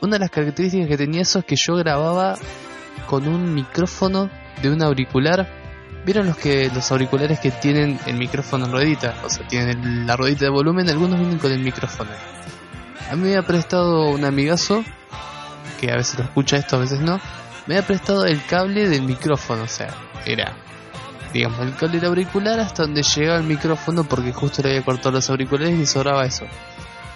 [0.00, 2.36] Una de las características que tenía eso es que yo grababa
[3.06, 4.30] con un micrófono
[4.62, 5.63] de un auricular.
[6.04, 9.14] ¿Vieron los que los auriculares que tienen el micrófono en ruedita?
[9.24, 12.10] O sea, tienen la ruedita de volumen, algunos vienen con el micrófono.
[13.10, 14.84] A mí me había prestado un amigazo,
[15.80, 17.20] que a veces lo escucha esto, a veces no.
[17.66, 19.88] Me había prestado el cable del micrófono, o sea,
[20.26, 20.54] era,
[21.32, 25.12] digamos, el cable del auricular hasta donde llegaba el micrófono porque justo le había cortado
[25.12, 26.44] los auriculares y sobraba eso.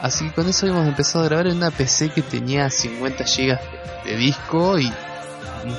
[0.01, 3.59] Así que con eso habíamos empezado a grabar en una PC que tenía 50 GB
[4.05, 4.91] de disco y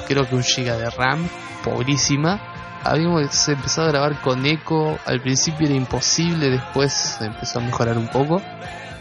[0.07, 1.28] creo que un GB de RAM,
[1.64, 2.49] pobrísima.
[2.84, 8.08] Habíamos empezado a grabar con eco, al principio era imposible, después empezó a mejorar un
[8.08, 8.42] poco.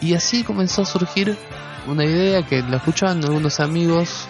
[0.01, 1.37] Y así comenzó a surgir
[1.87, 4.29] una idea que la escuchaban algunos amigos,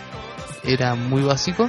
[0.65, 1.69] era muy básico.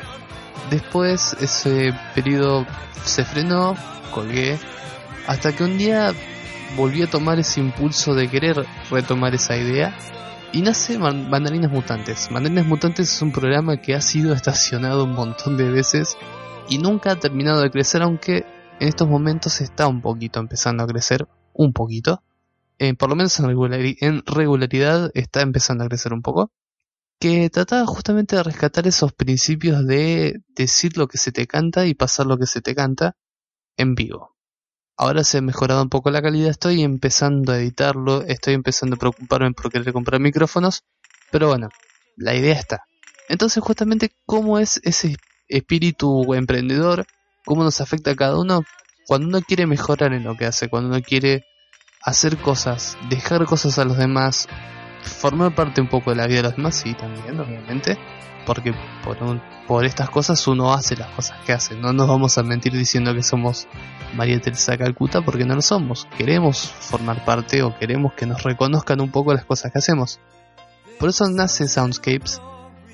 [0.70, 2.66] Después ese periodo
[3.06, 3.76] se frenó,
[4.12, 4.60] colgué,
[5.28, 6.14] hasta que un día
[6.76, 9.96] volví a tomar ese impulso de querer retomar esa idea
[10.52, 12.30] y nace Mandarinas Mutantes.
[12.32, 16.18] Mandarinas Mutantes es un programa que ha sido estacionado un montón de veces
[16.70, 18.46] y nunca ha terminado de crecer, aunque
[18.80, 22.24] en estos momentos está un poquito empezando a crecer, un poquito.
[22.78, 23.50] Eh, por lo menos en,
[24.00, 26.52] en regularidad está empezando a crecer un poco.
[27.20, 31.94] Que trataba justamente de rescatar esos principios de decir lo que se te canta y
[31.94, 33.18] pasar lo que se te canta
[33.76, 34.38] en vivo.
[34.96, 39.00] Ahora se ha mejorado un poco la calidad, estoy empezando a editarlo, estoy empezando a
[39.00, 40.84] preocuparme por querer comprar micrófonos,
[41.32, 41.70] pero bueno,
[42.16, 42.84] la idea está.
[43.28, 45.18] Entonces justamente cómo es ese
[45.50, 47.06] espíritu emprendedor,
[47.46, 48.64] cómo nos afecta a cada uno
[49.08, 51.44] cuando uno quiere mejorar en lo que hace, cuando uno quiere
[52.04, 54.48] hacer cosas, dejar cosas a los demás,
[55.02, 57.98] formar parte un poco de la vida de los demás, sí, también, obviamente,
[58.46, 58.74] porque
[59.04, 59.18] por,
[59.68, 61.76] por estas cosas uno hace las cosas que hace.
[61.76, 63.68] No nos vamos a mentir diciendo que somos
[64.16, 66.08] María Teresa Calcuta porque no lo somos.
[66.18, 70.20] Queremos formar parte o queremos que nos reconozcan un poco las cosas que hacemos.
[71.00, 72.42] Por eso nace Soundscapes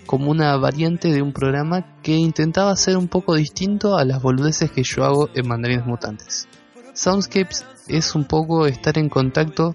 [0.06, 4.72] como una variante de un programa que intentaba ser un poco distinto a las boludeces
[4.72, 6.48] que yo hago en Mandarines Mutantes.
[6.94, 9.74] Soundscapes es un poco estar en contacto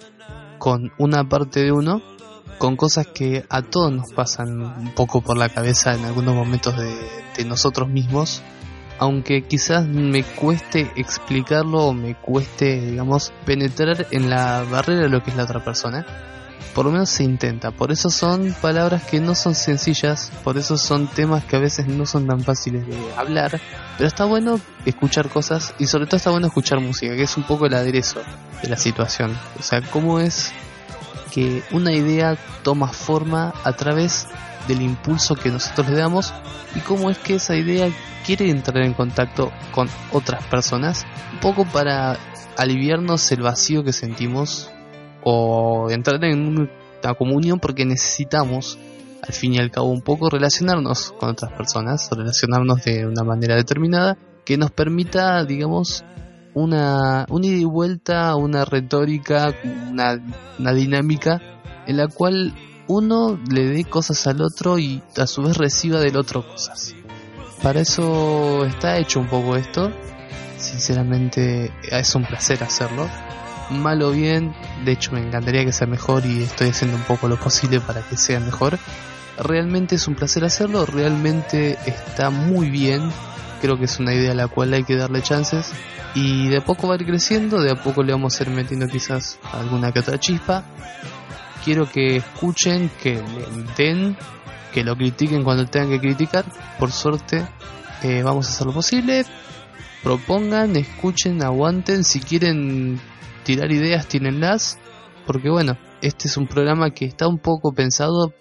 [0.59, 2.03] con una parte de uno
[2.61, 6.77] con cosas que a todos nos pasan un poco por la cabeza en algunos momentos
[6.77, 8.43] de, nosotros mismos,
[8.99, 15.23] aunque quizás me cueste explicarlo o me cueste, digamos, penetrar en la barrera de lo
[15.23, 16.05] que es la otra persona.
[16.75, 20.79] Por lo menos se intenta, por eso son palabras que no son sencillas, por eso
[20.79, 23.61] son temas que a veces no son tan fáciles de hablar,
[23.97, 27.43] pero está bueno escuchar cosas y sobre todo está bueno escuchar música, que es un
[27.43, 28.21] poco el aderezo
[28.63, 29.37] de la situación.
[29.59, 30.53] O sea, cómo es
[31.31, 34.27] que una idea toma forma a través
[34.69, 36.33] del impulso que nosotros le damos
[36.75, 37.91] y cómo es que esa idea
[38.25, 42.19] quiere entrar en contacto con otras personas, un poco para
[42.57, 44.71] aliviarnos el vacío que sentimos
[45.25, 46.69] o entrar en
[47.03, 48.79] una comunión porque necesitamos
[49.23, 53.55] al fin y al cabo un poco relacionarnos con otras personas, relacionarnos de una manera
[53.55, 56.05] determinada que nos permita, digamos,
[56.55, 59.55] una, una ida y vuelta, una retórica,
[59.91, 60.19] una,
[60.59, 61.41] una dinámica
[61.87, 62.55] en la cual
[62.87, 66.95] uno le dé cosas al otro y a su vez reciba del otro cosas.
[67.63, 69.93] Para eso está hecho un poco esto.
[70.57, 73.09] Sinceramente es un placer hacerlo.
[73.71, 74.55] Mal o bien,
[74.85, 78.03] de hecho me encantaría que sea mejor y estoy haciendo un poco lo posible para
[78.03, 78.79] que sea mejor.
[79.39, 83.11] Realmente es un placer hacerlo, realmente está muy bien
[83.61, 85.73] creo que es una idea a la cual hay que darle chances
[86.15, 88.51] y de a poco va a ir creciendo, de a poco le vamos a ir
[88.51, 90.65] metiendo quizás alguna que otra chispa.
[91.65, 94.17] Quiero que escuchen, que le den,
[94.73, 96.45] que lo critiquen cuando tengan que criticar.
[96.79, 97.47] Por suerte
[98.03, 99.25] eh, vamos a hacer lo posible.
[100.03, 102.03] Propongan, escuchen, aguanten.
[102.03, 102.99] Si quieren
[103.45, 104.79] tirar ideas, tírenlas.
[105.27, 108.33] Porque bueno, este es un programa que está un poco pensado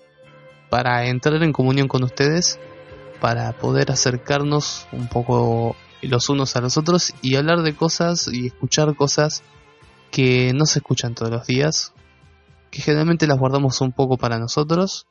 [0.70, 2.60] para entrar en comunión con ustedes
[3.20, 8.48] para poder acercarnos un poco los unos a los otros y hablar de cosas y
[8.48, 9.44] escuchar cosas
[10.12, 11.94] que no se escuchan todos los días,
[12.72, 15.08] que generalmente las guardamos un poco para nosotros.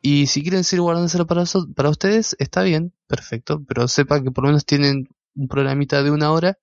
[0.00, 1.44] Y si quieren seguir guardándoselo para,
[1.76, 6.10] para ustedes, está bien, perfecto, pero sepan que por lo menos tienen un programita de
[6.10, 6.58] una hora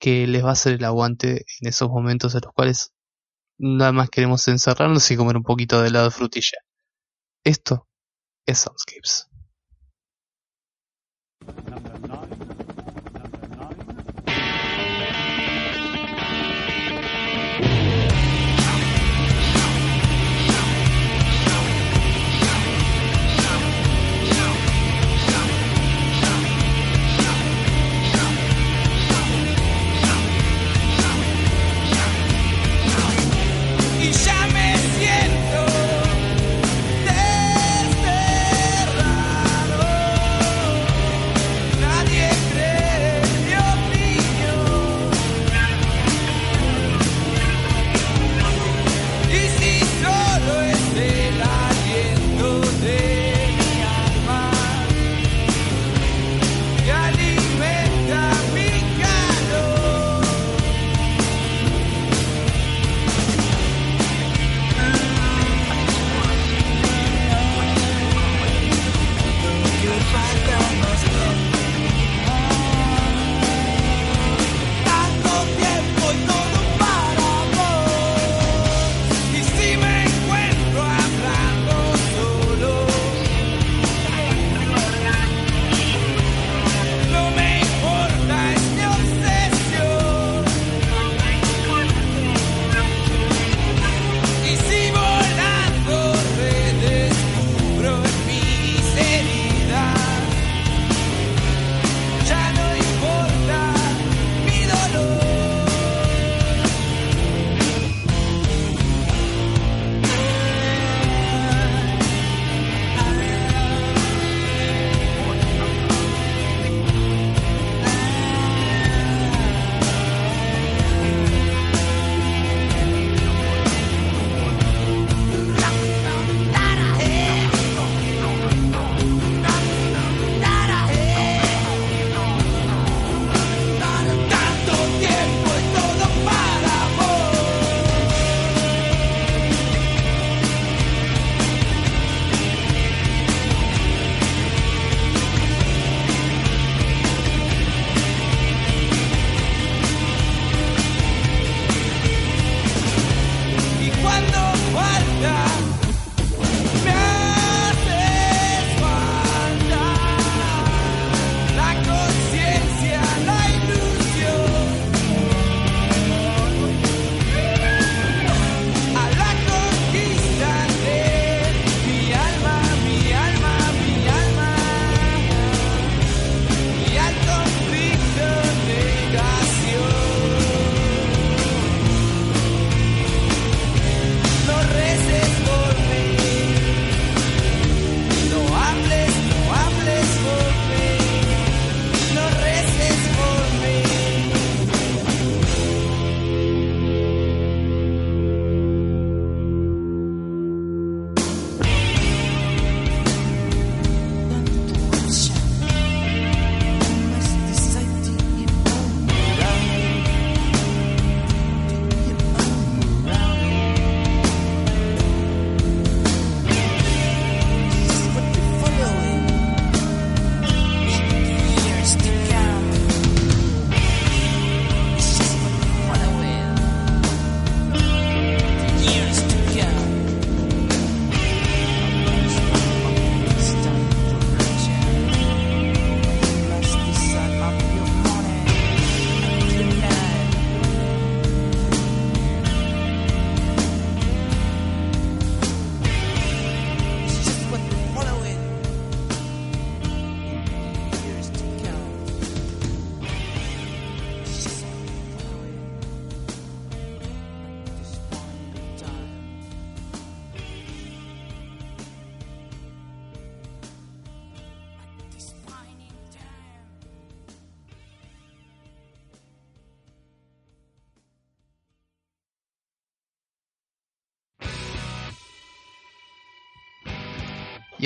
[0.00, 2.92] que les va a hacer el aguante en esos momentos en los cuales
[3.58, 6.58] nada más queremos encerrarnos y comer un poquito de helado de frutilla.
[7.44, 7.86] Esto
[8.46, 9.28] es Soundscapes.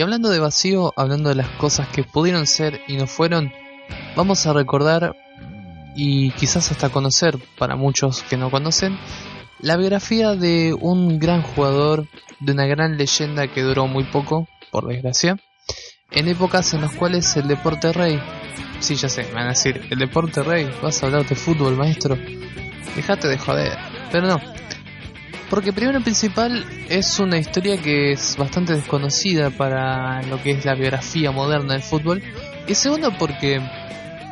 [0.05, 3.51] Hablando de vacío, hablando de las cosas que pudieron ser y no fueron,
[4.15, 5.17] vamos a recordar
[5.97, 8.99] y quizás hasta conocer, para muchos que no conocen,
[9.61, 12.07] la biografía de un gran jugador,
[12.41, 15.39] de una gran leyenda que duró muy poco, por desgracia,
[16.11, 18.21] en épocas en las cuales el deporte rey,
[18.81, 21.77] sí ya sé, me van a decir, el deporte rey, vas a hablar de fútbol,
[21.77, 22.19] maestro,
[22.95, 23.79] dejate de joder,
[24.13, 24.41] pero no,
[25.51, 30.75] porque primero principal es una historia que es bastante desconocida para lo que es la
[30.75, 32.23] biografía moderna del fútbol.
[32.67, 33.61] Y segundo porque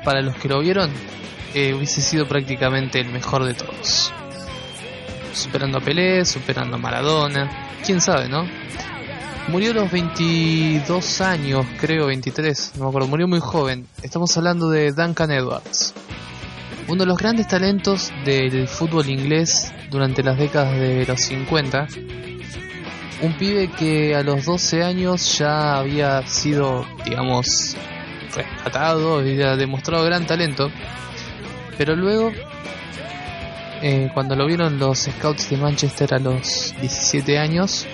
[0.04, 0.90] para los que lo vieron
[1.54, 4.12] eh, hubiese sido prácticamente el mejor de todos.
[5.34, 8.46] Superando a Pelé, superando a Maradona, quién sabe, ¿no?
[9.48, 13.86] Murió a los 22 años, creo, 23, no me acuerdo, murió muy joven.
[14.02, 15.94] Estamos hablando de Duncan Edwards
[16.88, 21.88] uno de los grandes talentos del fútbol inglés durante las décadas de los 50.
[23.22, 27.76] Un pibe que a los 12 años ya había sido, digamos,
[28.34, 30.70] rescatado y demostrado gran talento.
[31.78, 32.32] Pero luego,
[33.80, 37.86] eh, cuando lo vieron los scouts de Manchester a los 17 años,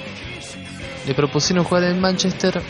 [1.07, 2.61] le propusieron jugar en Manchester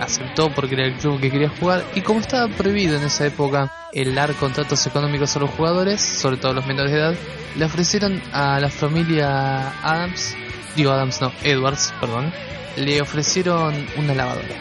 [0.00, 3.72] aceptó porque era el club que quería jugar y como estaba prohibido en esa época
[3.92, 7.14] el dar contratos económicos a los jugadores, sobre todo a los menores de edad,
[7.56, 10.36] le ofrecieron a la familia Adams,
[10.76, 12.32] digo Adams no, Edwards, perdón,
[12.76, 14.56] le ofrecieron una lavadora.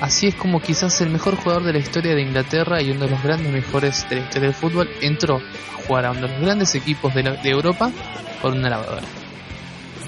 [0.00, 3.10] Así es como quizás el mejor jugador de la historia de Inglaterra y uno de
[3.10, 6.40] los grandes mejores de la historia del fútbol entró a jugar a uno de los
[6.40, 7.90] grandes equipos de, de Europa
[8.40, 9.06] por una lavadora.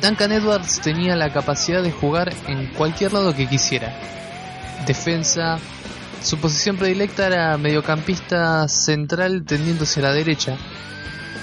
[0.02, 3.96] Duncan Edwards tenía la capacidad de jugar en cualquier lado que quisiera,
[4.86, 5.58] defensa.
[6.22, 10.56] Su posición predilecta era mediocampista central tendiéndose a la derecha,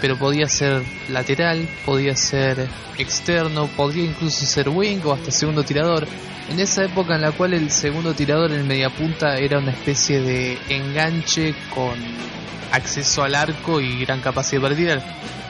[0.01, 2.67] pero podía ser lateral, podía ser
[2.97, 6.07] externo, podría incluso ser wing o hasta segundo tirador.
[6.49, 10.19] En esa época en la cual el segundo tirador en media punta era una especie
[10.21, 11.93] de enganche con
[12.71, 15.03] acceso al arco y gran capacidad para tirar.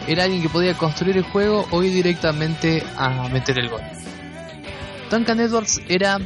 [0.07, 3.81] Era alguien que podía construir el juego o ir directamente a meter el gol.
[5.09, 6.19] Duncan Edwards era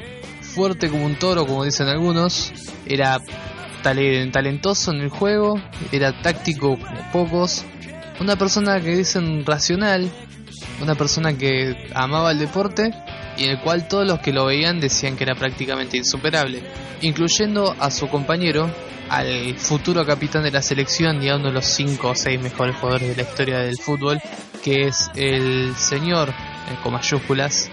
[0.55, 2.53] fuerte como un toro, como dicen algunos,
[2.85, 3.19] era
[3.83, 7.65] talentoso en el juego, era táctico como pocos,
[8.21, 10.09] una persona que dicen racional,
[10.81, 12.91] una persona que amaba el deporte
[13.37, 16.63] y en el cual todos los que lo veían decían que era prácticamente insuperable,
[17.01, 18.71] incluyendo a su compañero,
[19.09, 22.77] al futuro capitán de la selección y a uno de los 5 o 6 mejores
[22.77, 24.19] jugadores de la historia del fútbol,
[24.63, 26.33] que es el señor,
[26.81, 27.69] con mayúsculas,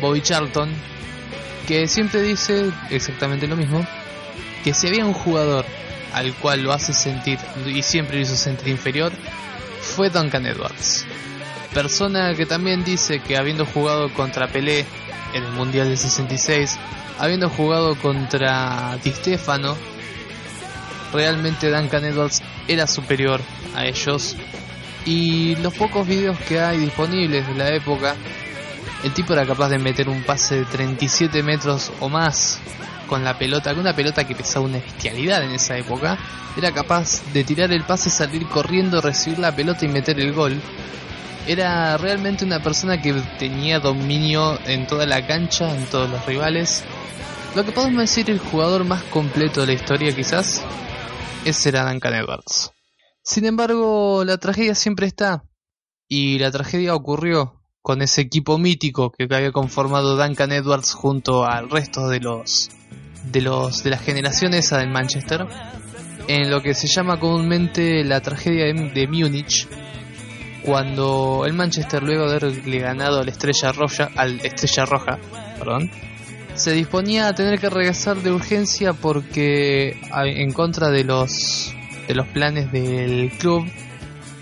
[0.00, 0.95] Bobby Charlton,
[1.66, 3.86] que siempre dice exactamente lo mismo,
[4.64, 5.64] que si había un jugador
[6.12, 9.12] al cual lo hace sentir y siempre lo hizo sentir inferior,
[9.80, 11.06] fue Duncan Edwards.
[11.74, 14.86] Persona que también dice que habiendo jugado contra Pelé
[15.34, 16.78] en el Mundial de 66,
[17.18, 19.76] habiendo jugado contra Di Stefano,
[21.12, 23.40] realmente Duncan Edwards era superior
[23.74, 24.36] a ellos.
[25.04, 28.16] Y los pocos videos que hay disponibles de la época
[29.06, 32.58] el tipo era capaz de meter un pase de 37 metros o más
[33.06, 36.18] con la pelota, con una pelota que pesaba una bestialidad en esa época.
[36.56, 40.60] Era capaz de tirar el pase, salir corriendo, recibir la pelota y meter el gol.
[41.46, 46.82] Era realmente una persona que tenía dominio en toda la cancha, en todos los rivales.
[47.54, 50.64] Lo que podemos decir el jugador más completo de la historia quizás,
[51.44, 52.72] ese era Duncan Edwards.
[53.22, 55.44] Sin embargo, la tragedia siempre está.
[56.08, 57.56] Y la tragedia ocurrió
[57.86, 62.68] con ese equipo mítico que había conformado Duncan Edwards junto al resto de los
[63.30, 65.46] de los de la generación esa del Manchester
[66.26, 69.68] en lo que se llama comúnmente la tragedia de, Múnich
[70.64, 75.18] cuando el Manchester luego de haberle ganado al Estrella Roja al Estrella Roja
[75.56, 75.88] perdón
[76.56, 81.72] se disponía a tener que regresar de urgencia porque en contra de los
[82.08, 83.64] de los planes del club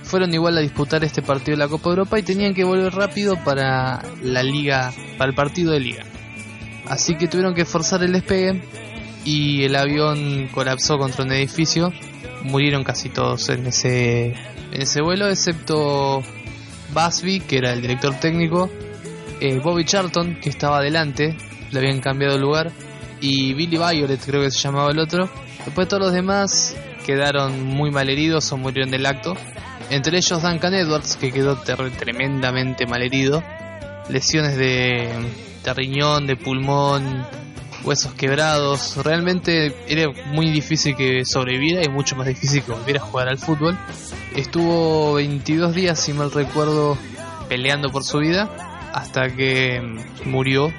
[0.04, 3.36] fueron igual a disputar este partido de la Copa Europa y tenían que volver rápido
[3.42, 6.04] para la liga, para el partido de liga.
[6.86, 8.62] Así que tuvieron que forzar el despegue
[9.24, 11.92] y el avión colapsó contra un edificio.
[12.42, 14.34] Murieron casi todos en ese,
[14.70, 16.22] en ese vuelo, excepto
[16.92, 18.70] Busby, que era el director técnico,
[19.40, 21.36] eh, Bobby Charlton, que estaba adelante,
[21.70, 22.70] le habían cambiado de lugar,
[23.20, 25.30] y Billy Violet, creo que se llamaba el otro.
[25.64, 26.76] Después todos los demás
[27.06, 29.34] quedaron muy mal heridos o murieron del acto.
[29.90, 33.42] Entre ellos Duncan Edwards, que quedó tremendamente malherido.
[34.08, 35.10] Lesiones de,
[35.64, 37.26] de riñón, de pulmón,
[37.84, 38.96] huesos quebrados.
[39.02, 43.38] Realmente era muy difícil que sobreviviera y mucho más difícil que volviera a jugar al
[43.38, 43.78] fútbol.
[44.34, 46.98] Estuvo 22 días, si mal recuerdo,
[47.48, 48.50] peleando por su vida
[48.92, 49.82] hasta que
[50.24, 50.72] murió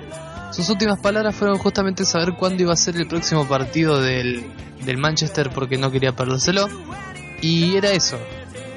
[0.51, 4.45] Sus últimas palabras fueron justamente saber cuándo iba a ser el próximo partido del,
[4.85, 6.67] del Manchester porque no quería perdérselo.
[7.41, 8.17] Y era eso.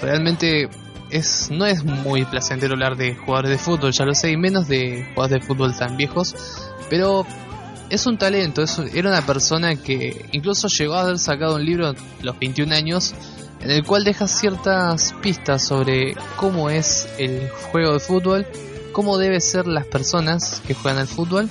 [0.00, 0.68] Realmente
[1.10, 4.68] es, no es muy placentero hablar de jugadores de fútbol, ya lo sé, y menos
[4.68, 6.34] de jugadores de fútbol tan viejos.
[6.90, 7.26] Pero
[7.90, 11.88] es un talento, es, era una persona que incluso llegó a haber sacado un libro
[11.88, 13.14] a los 21 años
[13.60, 18.46] en el cual deja ciertas pistas sobre cómo es el juego de fútbol,
[18.92, 21.48] cómo deben ser las personas que juegan al fútbol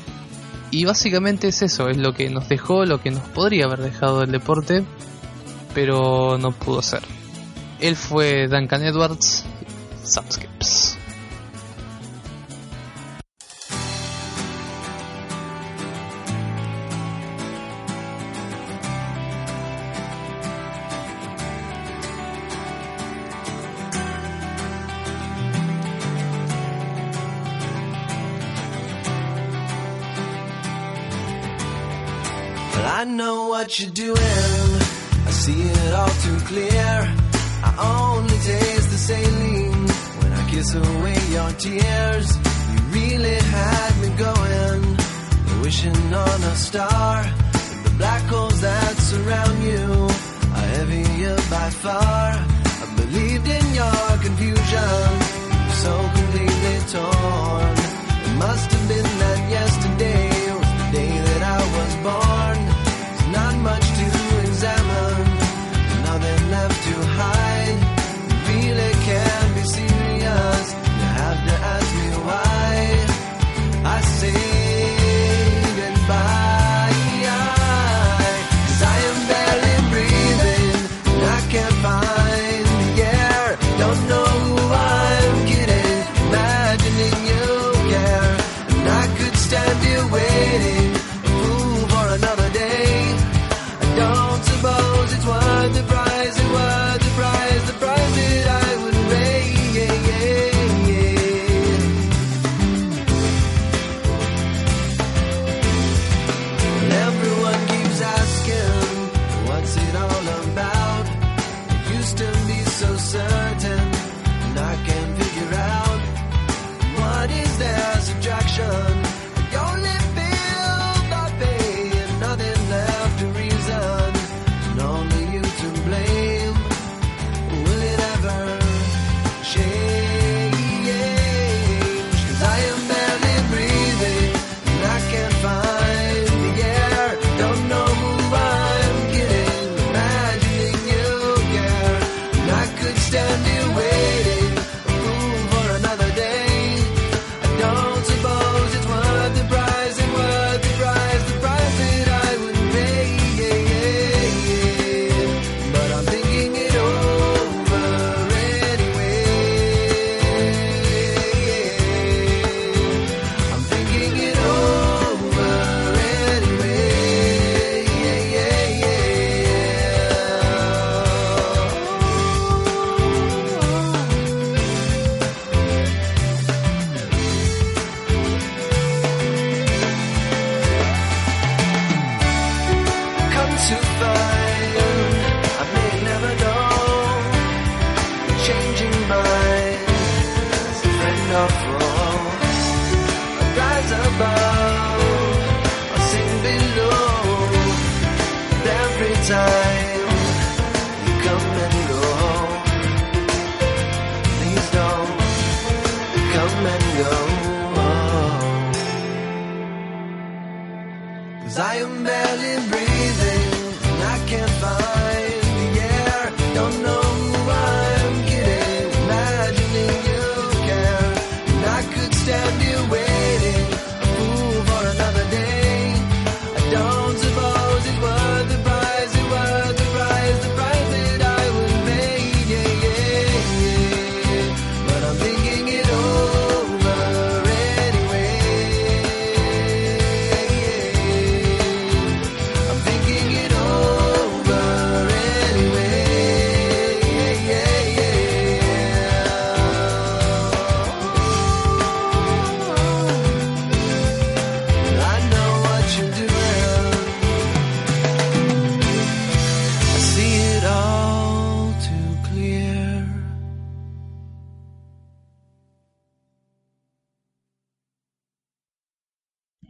[0.71, 4.23] y básicamente es eso, es lo que nos dejó, lo que nos podría haber dejado
[4.23, 4.83] el deporte,
[5.73, 7.16] pero no pudo ser.
[7.79, 9.45] Él fue Duncan Edwards,
[10.03, 10.97] Subskips.
[32.99, 34.17] I know what you're doing.
[34.17, 37.26] I see it all too clear.
[37.79, 39.87] Only taste the saline
[40.19, 42.27] when I kiss away your tears.
[42.71, 44.97] You really had me going,
[45.61, 47.23] wishing on a star.
[47.83, 50.07] The black holes that surround you
[50.57, 52.27] are heavier by far.
[52.33, 55.07] I believed in your confusion,
[55.83, 57.73] so completely torn.
[58.25, 59.16] It must have been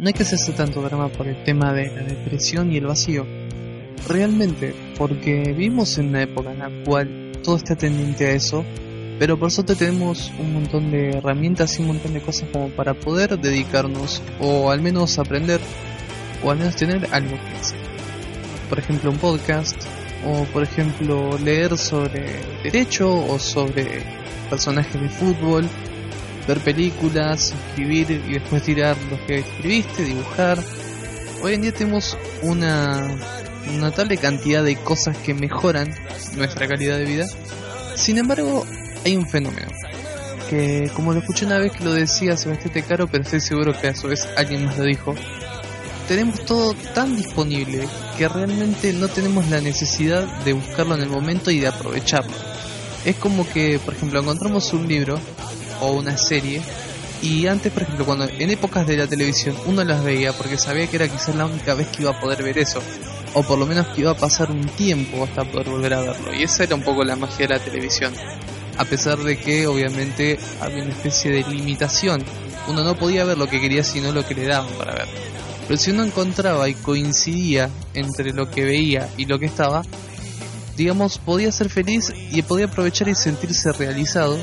[0.07, 3.27] no hay que hacerse tanto drama por el tema de la depresión y el vacío.
[4.07, 8.63] Realmente, porque vivimos en una época en la cual todo está tendiente a eso,
[9.19, 12.93] pero por suerte tenemos un montón de herramientas y un montón de cosas como para
[12.93, 15.59] poder dedicarnos o al menos aprender
[16.41, 17.79] o al menos tener algo que hacer.
[18.69, 19.75] Por ejemplo, un podcast
[20.25, 24.03] o por ejemplo leer sobre derecho o sobre
[24.49, 25.67] personajes de fútbol
[26.47, 30.63] ver películas, escribir y después tirar lo que escribiste, dibujar.
[31.41, 33.15] Hoy en día tenemos una
[33.73, 35.93] notable cantidad de cosas que mejoran
[36.35, 37.25] nuestra calidad de vida.
[37.95, 38.65] Sin embargo,
[39.05, 39.67] hay un fenómeno
[40.49, 43.87] que, como lo escuché una vez que lo decía Sebastián Caro, pero estoy seguro que
[43.87, 45.15] a su vez alguien más lo dijo.
[46.07, 47.85] Tenemos todo tan disponible
[48.17, 52.33] que realmente no tenemos la necesidad de buscarlo en el momento y de aprovecharlo.
[53.03, 55.19] Es como que, por ejemplo, encontramos un libro
[55.81, 56.61] o una serie.
[57.21, 60.87] Y antes, por ejemplo, cuando en épocas de la televisión uno las veía porque sabía
[60.87, 62.79] que era quizás la única vez que iba a poder ver eso.
[63.33, 66.33] O por lo menos que iba a pasar un tiempo hasta poder volver a verlo.
[66.33, 68.13] Y esa era un poco la magia de la televisión.
[68.77, 72.23] A pesar de que obviamente había una especie de limitación.
[72.67, 75.07] Uno no podía ver lo que quería sino lo que le daban para ver.
[75.67, 79.83] Pero si uno encontraba y coincidía entre lo que veía y lo que estaba,
[80.77, 84.37] digamos, podía ser feliz y podía aprovechar y sentirse realizado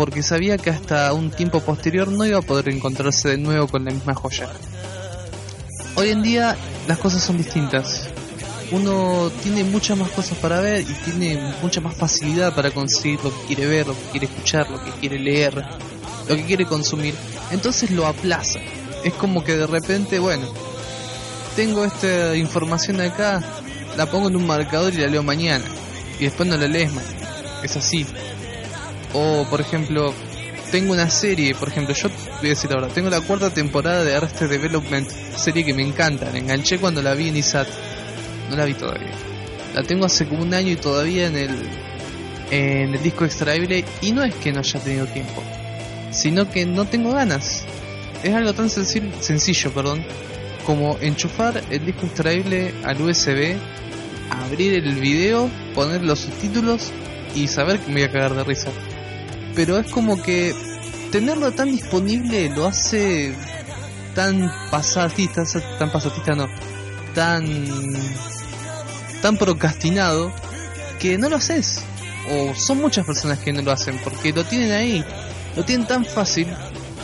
[0.00, 3.84] porque sabía que hasta un tiempo posterior no iba a poder encontrarse de nuevo con
[3.84, 4.48] la misma joya.
[5.94, 6.56] Hoy en día
[6.88, 8.08] las cosas son distintas.
[8.72, 13.30] Uno tiene muchas más cosas para ver y tiene mucha más facilidad para conseguir lo
[13.30, 15.62] que quiere ver, lo que quiere escuchar, lo que quiere leer,
[16.26, 17.14] lo que quiere consumir.
[17.50, 18.58] Entonces lo aplaza.
[19.04, 20.46] Es como que de repente, bueno,
[21.56, 23.42] tengo esta información acá,
[23.98, 25.66] la pongo en un marcador y la leo mañana.
[26.18, 27.04] Y después no la lees más.
[27.62, 28.06] Es así.
[29.12, 30.14] O, por ejemplo,
[30.70, 34.14] tengo una serie, por ejemplo, yo voy a decir ahora, tengo la cuarta temporada de
[34.14, 37.66] Arrested Development, serie que me encanta, la enganché cuando la vi en ISAT,
[38.48, 39.12] no la vi todavía.
[39.74, 41.50] La tengo hace como un año y todavía en el,
[42.50, 45.42] en el disco extraíble y no es que no haya tenido tiempo,
[46.12, 47.64] sino que no tengo ganas.
[48.22, 50.04] Es algo tan sencillo, sencillo perdón,
[50.66, 53.56] como enchufar el disco extraíble al USB,
[54.30, 56.92] abrir el video, poner los subtítulos
[57.34, 58.70] y saber que me voy a cagar de risa
[59.54, 60.54] pero es como que
[61.10, 63.34] tenerlo tan disponible lo hace
[64.14, 65.42] tan pasatista,
[65.78, 66.46] tan pasatista no,
[67.14, 67.44] tan
[69.22, 70.32] tan procrastinado
[70.98, 71.82] que no lo haces.
[72.30, 75.04] O son muchas personas que no lo hacen porque lo tienen ahí,
[75.56, 76.46] lo tienen tan fácil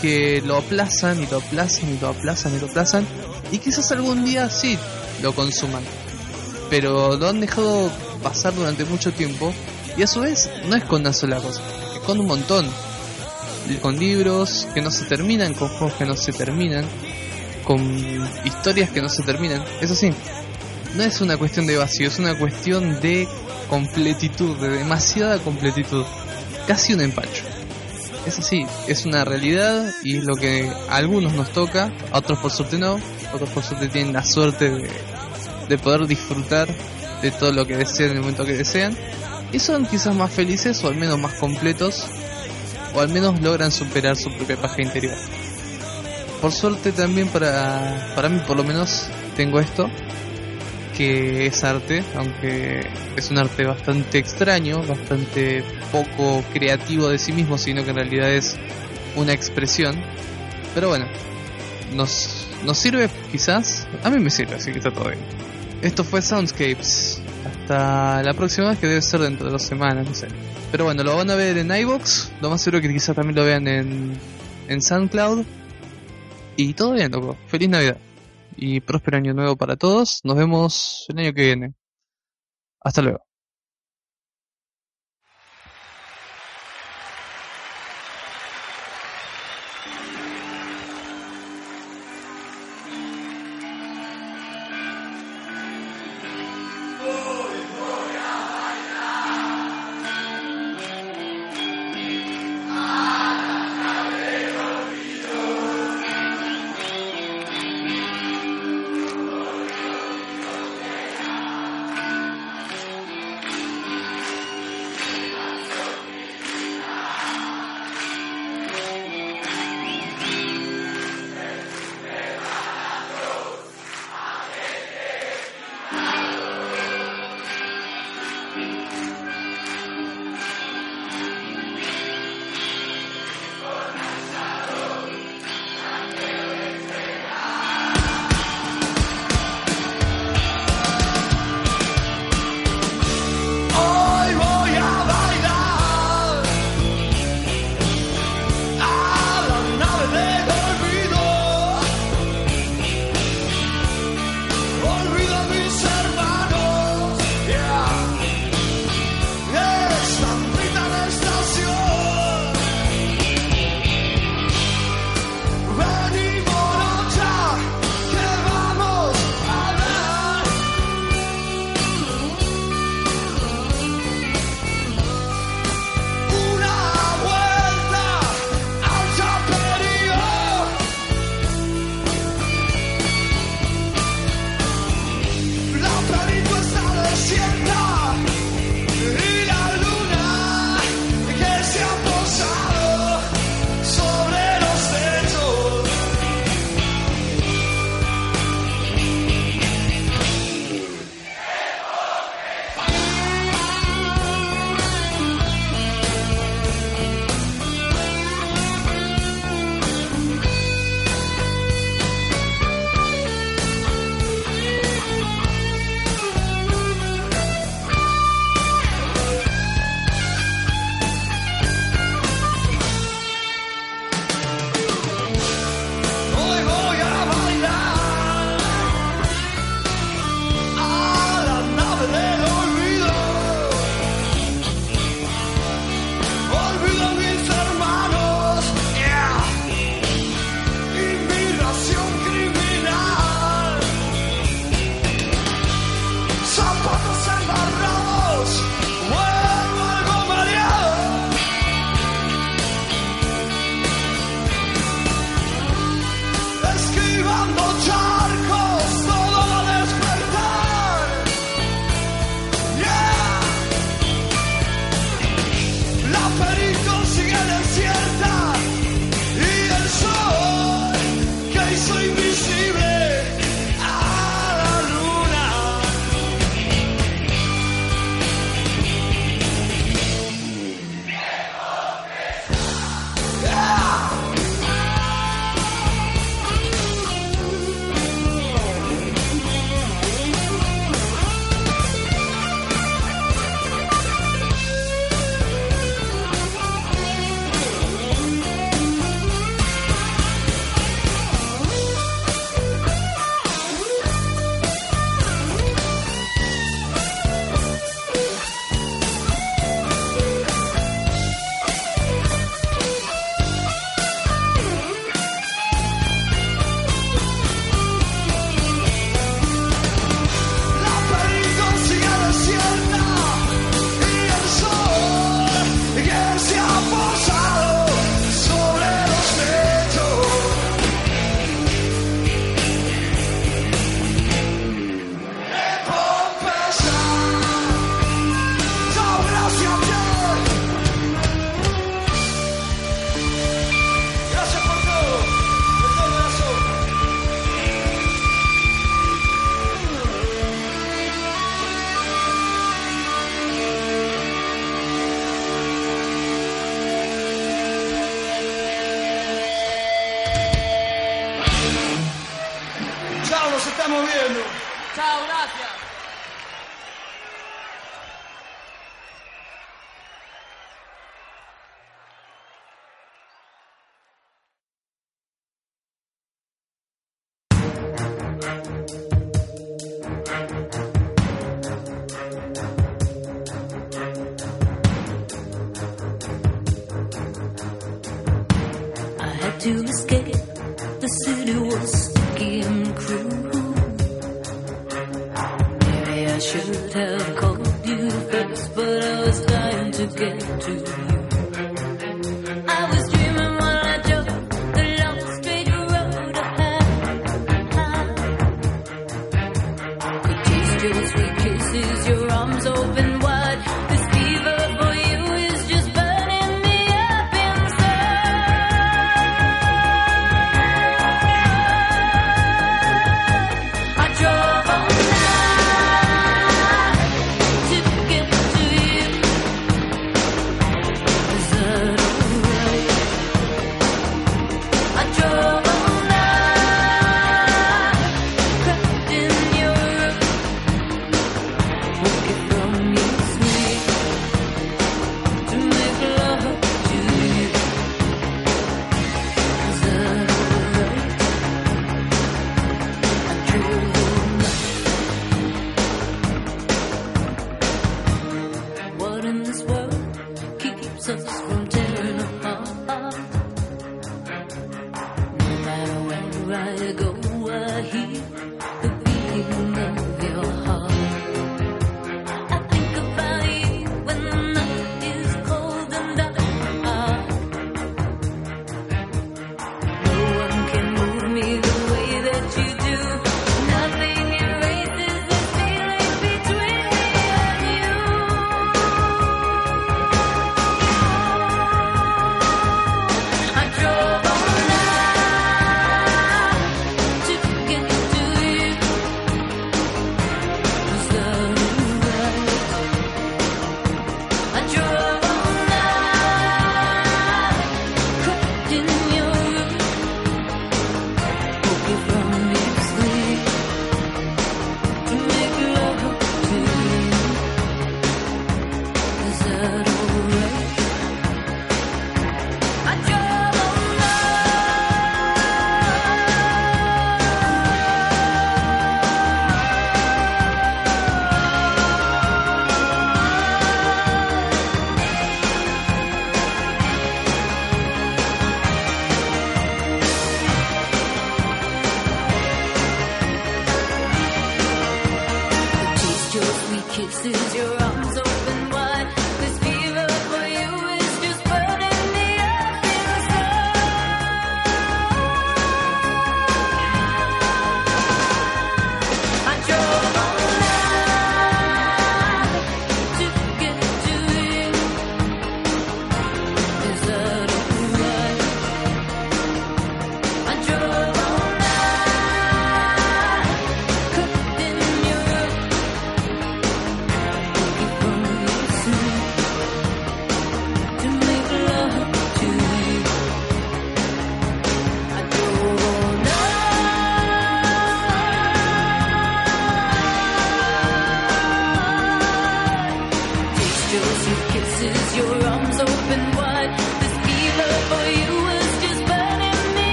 [0.00, 3.06] que lo aplazan y lo aplazan y lo aplazan y lo aplazan
[3.52, 4.78] y quizás algún día sí
[5.22, 5.82] lo consuman.
[6.70, 7.90] Pero lo han dejado
[8.22, 9.52] pasar durante mucho tiempo
[9.96, 11.60] y a su vez no es con una sola cosa
[12.06, 12.66] con un montón.
[13.82, 16.84] Con libros que no se terminan, con juegos que no se terminan,
[17.64, 17.80] con
[18.44, 19.62] historias que no se terminan.
[19.80, 20.10] Eso sí,
[20.96, 23.28] no es una cuestión de vacío, es una cuestión de
[23.68, 26.04] completitud, de demasiada completitud.
[26.66, 27.44] Casi un empacho.
[28.26, 32.38] Es así, es una realidad y es lo que a algunos nos toca, a otros
[32.38, 32.98] por suerte no,
[33.32, 34.90] otros por suerte tienen la suerte de,
[35.68, 36.68] de poder disfrutar
[37.22, 38.96] de todo lo que desean en el momento que desean
[39.52, 42.06] y son quizás más felices o al menos más completos
[42.94, 45.16] o al menos logran superar su propia paja interior.
[46.40, 49.88] Por suerte también para, para mí por lo menos tengo esto,
[50.96, 52.80] que es arte, aunque
[53.16, 58.30] es un arte bastante extraño, bastante poco creativo de sí mismo, sino que en realidad
[58.30, 58.56] es
[59.16, 60.00] una expresión.
[60.74, 61.06] Pero bueno,
[61.94, 65.20] nos, nos sirve quizás, a mí me sirve, así que está todo bien.
[65.82, 70.14] Esto fue Soundscapes, hasta la próxima vez que debe ser dentro de dos semanas, no
[70.14, 70.28] sé.
[70.70, 73.44] Pero bueno, lo van a ver en iBox, lo más seguro que quizás también lo
[73.44, 74.12] vean en,
[74.68, 75.44] en SoundCloud.
[76.56, 77.36] Y todo bien, loco.
[77.46, 77.98] Feliz Navidad.
[78.56, 80.20] Y próspero año nuevo para todos.
[80.24, 81.74] Nos vemos el año que viene.
[82.80, 83.29] Hasta luego.